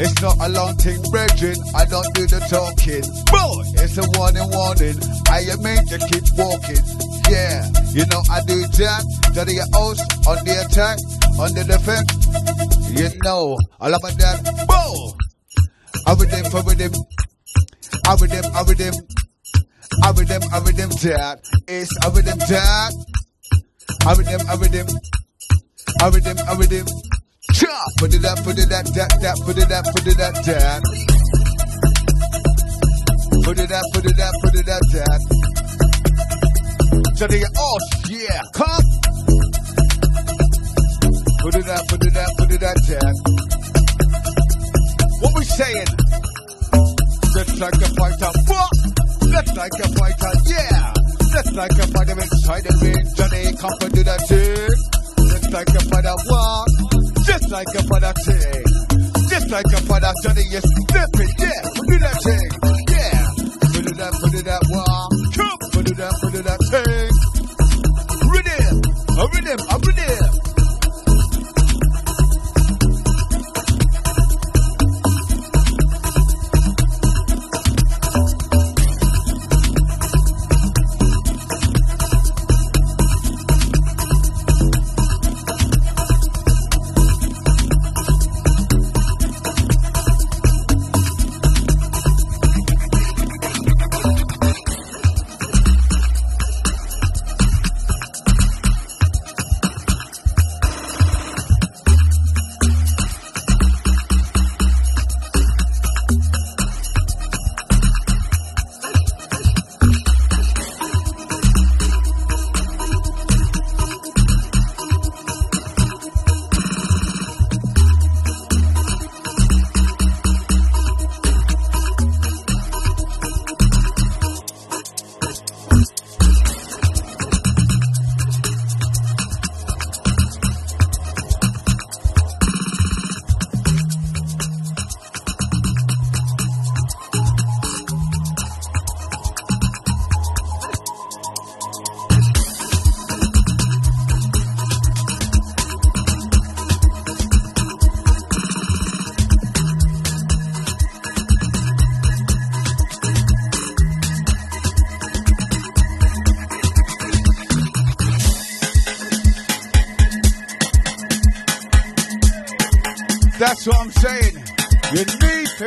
It's 0.00 0.16
not 0.22 0.40
a 0.40 0.48
long 0.48 0.74
thing, 0.80 0.98
brethren. 1.12 1.54
I 1.76 1.84
don't 1.84 2.08
do 2.16 2.26
the 2.26 2.40
talking. 2.50 3.04
Boy, 3.30 3.62
it's 3.78 3.94
a 4.00 4.04
warning, 4.18 4.48
warning. 4.50 4.98
I 5.30 5.46
am 5.52 5.62
meant 5.62 5.86
to 5.92 5.98
keep 6.10 6.24
walking. 6.34 6.82
Yeah, 7.30 7.68
you 7.94 8.02
know 8.10 8.24
I 8.26 8.40
do 8.42 8.58
that. 8.80 9.02
That 9.36 9.46
your 9.52 9.68
host 9.70 10.02
on 10.26 10.42
the 10.42 10.64
attack, 10.64 10.98
on 11.38 11.54
the 11.54 11.62
defense. 11.62 12.10
You 12.90 13.12
know, 13.22 13.58
all 13.78 13.94
about 13.94 14.16
that. 14.18 14.42
Boom. 14.66 15.14
I 16.06 16.14
with 16.14 16.30
them, 16.30 16.44
for 16.50 16.62
with 16.64 16.78
them. 16.78 16.92
I 18.06 18.14
with 18.18 18.30
them, 18.30 18.44
I 18.50 18.62
with 18.62 18.78
them. 18.78 18.94
I 20.02 20.10
with 20.10 20.28
them, 20.28 20.42
I 20.52 20.58
with 20.60 20.76
them, 20.76 20.90
dad. 20.90 21.40
It's 21.68 21.90
I 22.04 22.08
with 22.08 22.24
them, 22.24 22.38
dad. 22.38 22.92
I 24.06 24.14
with 24.16 24.26
them, 24.26 24.40
I 24.48 24.54
with 24.56 24.72
them. 24.72 24.86
I 26.00 26.08
with 26.08 26.24
them, 26.24 26.36
I 26.48 26.54
with 26.56 26.70
them. 26.70 26.86
Chop, 27.54 27.88
put 27.98 28.12
it 28.12 28.24
up, 28.24 28.38
put 28.44 28.58
it 28.58 28.72
up, 28.72 28.84
that, 28.96 29.10
that, 29.20 29.36
put 29.44 29.56
it 29.56 29.70
up, 29.70 29.84
put 29.94 30.06
it 30.06 30.20
up, 30.20 30.34
that. 30.44 30.82
Put 33.44 33.58
it 33.58 33.70
up, 33.70 33.84
put 33.92 34.04
it 34.04 34.20
up, 34.20 34.34
put 34.42 34.54
it 34.54 34.68
up, 34.68 34.82
that. 34.92 35.20
So 37.16 37.26
they 37.26 37.44
oh, 37.56 37.78
yeah, 38.08 38.42
come. 38.52 38.84
Put 41.40 41.54
it 41.54 41.68
up, 41.68 41.86
put 41.88 42.04
it 42.04 42.16
up, 42.16 42.30
put 42.38 42.50
it 42.50 42.62
up, 42.62 42.74
that. 42.74 43.14
What 45.20 45.32
we 45.36 45.44
saying? 45.44 45.86
Just 47.34 47.58
like 47.60 47.74
a 47.74 47.88
fighter, 47.94 48.32
what? 48.48 48.73
Just 49.34 49.56
like 49.56 49.74
a 49.82 49.88
fighter, 49.98 50.34
yeah. 50.46 50.94
Just 51.34 51.52
like 51.58 51.74
a 51.74 51.86
fighter 51.90 52.14
inside 52.14 52.62
the 52.62 52.72
ring. 52.78 53.02
Johnny, 53.18 53.50
come 53.58 53.78
and 53.82 53.92
do 53.92 54.02
that 54.06 54.22
thing. 54.30 54.70
Just 55.26 55.50
like 55.50 55.70
a 55.74 55.80
fighter, 55.90 56.14
what? 56.30 56.70
Just 57.26 57.50
like 57.50 57.66
a 57.74 57.82
father 57.90 58.14
thing. 58.22 58.62
Just 59.26 59.50
like 59.50 59.66
a 59.74 59.80
father 59.90 60.14
Johnny, 60.22 60.46
step 60.54 61.10
it, 61.18 61.34
yeah. 61.42 61.62
Do 61.82 61.98
that 61.98 62.16
thing, 62.22 62.48
yeah. 62.94 63.34
Up, 64.04 64.12
put 64.20 64.34
it 64.34 64.46
up, 64.46 64.62
wow. 64.70 65.08
Come, 65.34 65.58
put 65.72 65.90
it 65.90 65.98
up, 65.98 66.14
put 66.20 66.34
it 66.34 66.46
up, 66.46 66.60
thing. 66.70 67.10
Rhythm, 68.30 68.84
That's 69.16 69.83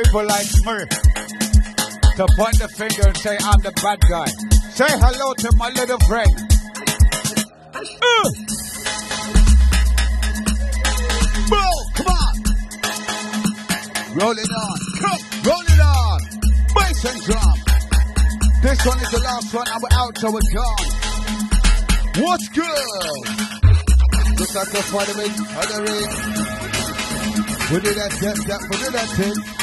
people 0.08 0.24
like 0.24 0.48
me 0.64 0.78
to 2.16 2.24
point 2.36 2.56
the 2.58 2.68
finger 2.72 3.08
and 3.08 3.16
say, 3.18 3.36
I'm 3.44 3.60
the 3.60 3.72
bad 3.76 4.00
guy. 4.08 4.24
Say 4.72 4.88
hello 4.88 5.34
to 5.34 5.52
my 5.56 5.68
little 5.68 5.98
friend. 6.08 6.32
Uh. 7.76 8.30
Bro, 11.52 11.60
come 11.92 12.08
on. 12.08 12.34
Roll 14.16 14.32
it 14.32 14.48
on. 14.48 14.76
Come, 14.96 15.20
roll 15.44 15.68
it 15.76 15.80
on. 15.84 16.20
Bass 16.72 17.04
and 17.04 17.20
drum. 17.28 17.58
This 18.62 18.80
one 18.86 18.98
is 19.04 19.10
the 19.12 19.20
last 19.20 19.52
one, 19.52 19.68
and 19.68 19.82
we're 19.82 19.92
out, 19.92 20.16
so 20.16 20.32
we're 20.32 20.40
gone. 20.56 20.88
What's 22.16 22.48
good? 22.48 23.28
Just 24.40 24.54
like 24.56 24.70
the 24.72 24.82
fighting, 24.88 25.36
fighting. 25.52 25.84
We 27.68 27.80
do 27.80 27.92
that, 27.92 28.10
that, 28.24 28.36
that, 28.48 28.60
we 28.70 28.76
do 28.78 28.90
that 28.90 29.08
thing. 29.10 29.57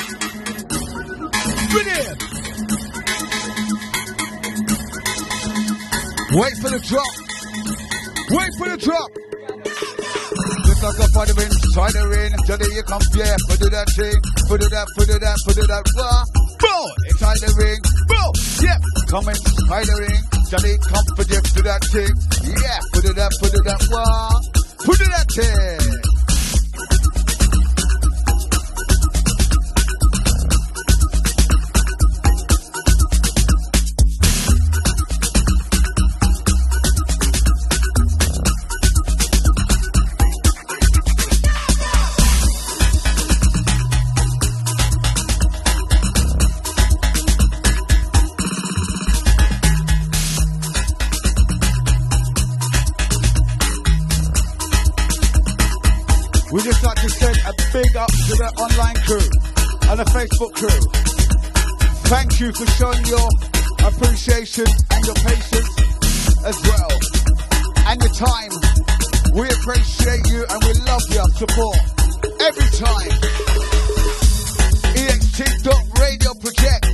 Brilliant. 1.75 2.21
Wait 6.39 6.55
for 6.63 6.71
the 6.71 6.79
drop. 6.87 7.13
Wait 8.31 8.51
for 8.55 8.67
the 8.71 8.79
drop. 8.79 9.11
Just 10.63 10.81
like 10.87 10.99
a 11.03 11.07
fighter 11.11 11.35
inside 11.35 11.91
the 11.99 12.07
ring. 12.07 12.31
Johnny, 12.47 12.71
you 12.71 12.83
come 12.87 13.03
here. 13.11 13.35
We 13.51 13.59
do 13.59 13.67
that 13.75 13.91
thing. 13.91 14.15
We 14.47 14.55
do 14.55 14.71
that, 14.71 14.87
we 14.95 15.03
do 15.03 15.19
that, 15.19 15.35
we 15.43 15.51
do 15.51 15.67
that. 15.67 15.83
Wah. 15.99 16.23
Boom. 16.63 16.87
Inside 17.11 17.43
the 17.43 17.51
ring. 17.59 17.79
Boom. 18.07 18.31
Yep. 18.63 18.79
Come 19.11 19.27
inside 19.27 19.83
the 19.91 19.95
ring. 19.99 20.21
Johnny, 20.47 20.79
come 20.79 21.05
for 21.11 21.27
do 21.27 21.61
that 21.67 21.83
thing. 21.91 22.15
Yeah. 22.55 22.79
We 22.95 23.03
do 23.03 23.11
that, 23.19 23.35
we 23.43 23.51
do 23.51 23.59
that. 23.67 23.83
Wah. 23.91 24.31
We 24.87 24.95
do 24.95 25.07
that 25.11 25.27
thing. 25.27 26.04
Facebook 60.25 60.53
crew. 60.55 60.81
Thank 62.09 62.39
you 62.39 62.51
for 62.51 62.65
showing 62.77 63.05
your 63.05 63.29
appreciation 63.85 64.65
and 64.91 65.05
your 65.05 65.15
patience 65.15 65.69
as 66.43 66.57
well. 66.63 66.89
And 67.87 68.01
your 68.01 68.13
time. 68.13 68.51
We 69.33 69.47
appreciate 69.49 70.27
you 70.27 70.45
and 70.49 70.63
we 70.63 70.73
love 70.85 71.01
your 71.09 71.29
support 71.35 71.77
every 72.41 72.69
time. 72.77 73.11
EXT.radio 74.95 76.33
projects. 76.35 76.84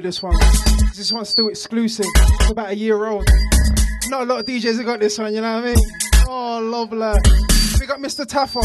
This 0.00 0.22
one. 0.22 0.36
This 0.96 1.12
one's 1.12 1.28
still 1.28 1.48
exclusive. 1.48 2.06
It's 2.14 2.50
about 2.50 2.70
a 2.70 2.76
year 2.76 3.06
old. 3.06 3.26
Not 4.08 4.22
a 4.22 4.24
lot 4.24 4.40
of 4.40 4.46
DJs 4.46 4.76
have 4.76 4.86
got 4.86 5.00
this 5.00 5.18
one, 5.18 5.34
you 5.34 5.40
know 5.40 5.56
what 5.56 5.64
I 5.64 5.74
mean? 5.74 5.84
Oh, 6.26 6.60
lovely. 6.60 6.98
We 7.80 7.86
got 7.86 8.00
Mr. 8.00 8.24
Taffer. 8.26 8.62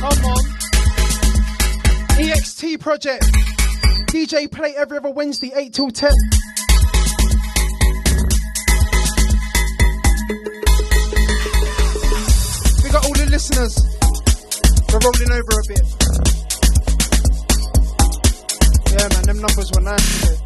Come 0.00 0.24
on. 0.24 0.44
EXT 2.18 2.80
Project. 2.80 3.24
DJ 4.10 4.50
play 4.50 4.74
every 4.76 4.98
other 4.98 5.10
Wednesday, 5.10 5.52
8 5.54 5.72
till 5.72 5.90
10. 5.90 6.10
We 12.82 12.90
got 12.90 13.04
all 13.04 13.14
the 13.14 13.26
listeners. 13.30 13.78
We're 14.92 14.98
rolling 14.98 15.32
over 15.32 15.60
a 15.60 15.64
bit. 15.68 16.01
Numbers 19.42 19.72
were 19.74 19.80
nice 19.80 20.20
today. 20.20 20.38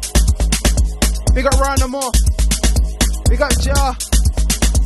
We 1.35 1.43
got 1.43 1.53
Ryan 1.59 1.91
Moore. 1.91 2.11
We 3.29 3.37
got 3.37 3.53
Jar. 3.59 3.95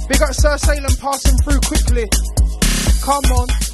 We 0.10 0.18
got 0.18 0.36
Sir 0.36 0.58
Salem 0.58 0.96
passing 1.00 1.38
through 1.38 1.62
quickly. 1.62 2.10
Come 3.02 3.24
on. 3.32 3.71